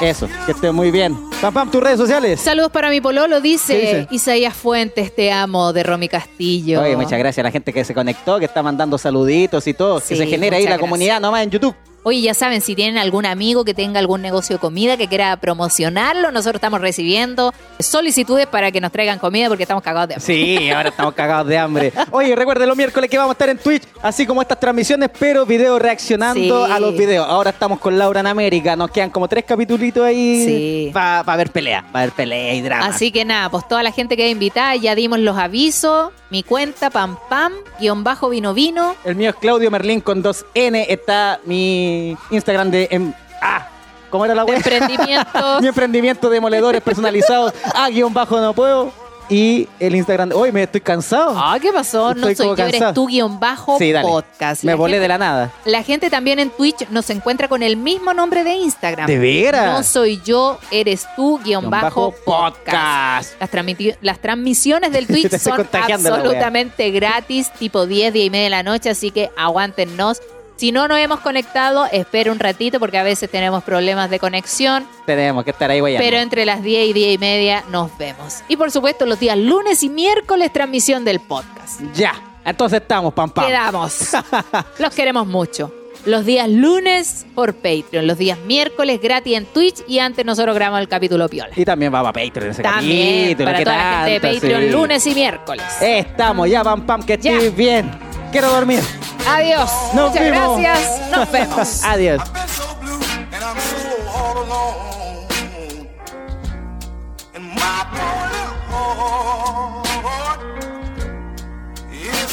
[0.00, 1.16] Eso, que esté muy bien.
[1.40, 2.40] Pam, pam, tus redes sociales.
[2.40, 4.08] Saludos para mi pololo, dice, ¿Qué dice?
[4.10, 6.82] Isaías Fuentes, te amo, de Romy Castillo.
[6.82, 9.98] Oye, muchas gracias a la gente que se conectó, que está mandando saluditos y todo.
[9.98, 10.80] Sí, que se genera ahí la gracias.
[10.80, 11.74] comunidad nomás en YouTube.
[12.08, 15.36] Oye, ya saben, si tienen algún amigo que tenga algún negocio de comida que quiera
[15.36, 20.26] promocionarlo, nosotros estamos recibiendo solicitudes para que nos traigan comida porque estamos cagados de hambre.
[20.34, 21.92] Sí, ahora estamos cagados de hambre.
[22.10, 25.44] Oye, recuerden los miércoles que vamos a estar en Twitch, así como estas transmisiones, pero
[25.44, 26.72] video reaccionando Sí.
[26.72, 27.26] a los videos.
[27.28, 30.90] Ahora estamos con Laura en América, nos quedan como tres capitulitos ahí Sí.
[30.94, 32.86] para ver pelea, para ver pelea y drama.
[32.86, 36.10] Así que nada, pues toda la gente que invitada, ya dimos los avisos.
[36.30, 38.94] Mi cuenta, pam pam, guion bajo vino vino.
[39.04, 41.97] El mío es Claudio Merlín con 2N, está mi
[42.30, 42.88] Instagram de...
[42.90, 43.66] em- ah,
[44.10, 44.56] ¿cómo era la web?
[44.56, 45.60] emprendimientos.
[45.62, 48.92] mi emprendimiento de moledores personalizados, a guion bajo no puedo.
[49.30, 51.34] Y el Instagram, hoy me estoy cansado.
[51.36, 52.14] Ah, ¿qué pasó?
[52.14, 52.94] No Estoy soy yo, eres cansado.
[52.94, 54.08] tu guion bajo sí, dale.
[54.08, 54.64] podcast.
[54.64, 55.52] Me La volé gente- de la nada.
[55.66, 59.06] La gente también en Twitch nos encuentra con el mismo nombre de Instagram.
[59.06, 59.76] ¿De veras?
[59.76, 63.34] No soy yo, eres tú, guion bajo, bajo podcast.
[63.38, 63.98] podcast.
[64.00, 68.88] Las, transmisiones del Twitch son absolutamente gratis, tipo 10, 10 y media de la noche,
[68.88, 70.22] así que aguántennos.
[70.58, 74.84] Si no nos hemos conectado, espera un ratito porque a veces tenemos problemas de conexión.
[75.06, 75.96] Tenemos que estar ahí, güey.
[75.98, 78.38] Pero entre las 10 y 10 y media nos vemos.
[78.48, 81.80] Y por supuesto, los días lunes y miércoles, transmisión del podcast.
[81.94, 82.14] Ya.
[82.44, 83.46] Entonces estamos, pam, pam.
[83.46, 83.98] Quedamos.
[84.80, 85.72] Los queremos mucho.
[86.06, 90.80] Los días lunes por Patreon, los días miércoles gratis en Twitch y antes nosotros grabamos
[90.80, 91.50] el capítulo Piola.
[91.54, 94.34] Y también va para Patreon ese También capítulo, para ¿qué toda la gente de?
[94.34, 94.70] Patreon, Sí.
[94.70, 95.64] lunes y miércoles.
[95.82, 97.32] Estamos, ya, pam, pam, que Ya.
[97.34, 98.07] estés bien.
[98.30, 98.82] Quiero dormir.
[99.26, 99.70] Adiós.
[99.94, 100.60] Nos Muchas vemos.
[100.60, 101.10] gracias.
[101.10, 101.84] Nos vemos.
[101.84, 102.22] Adiós.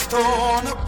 [0.07, 0.84] Torn apart.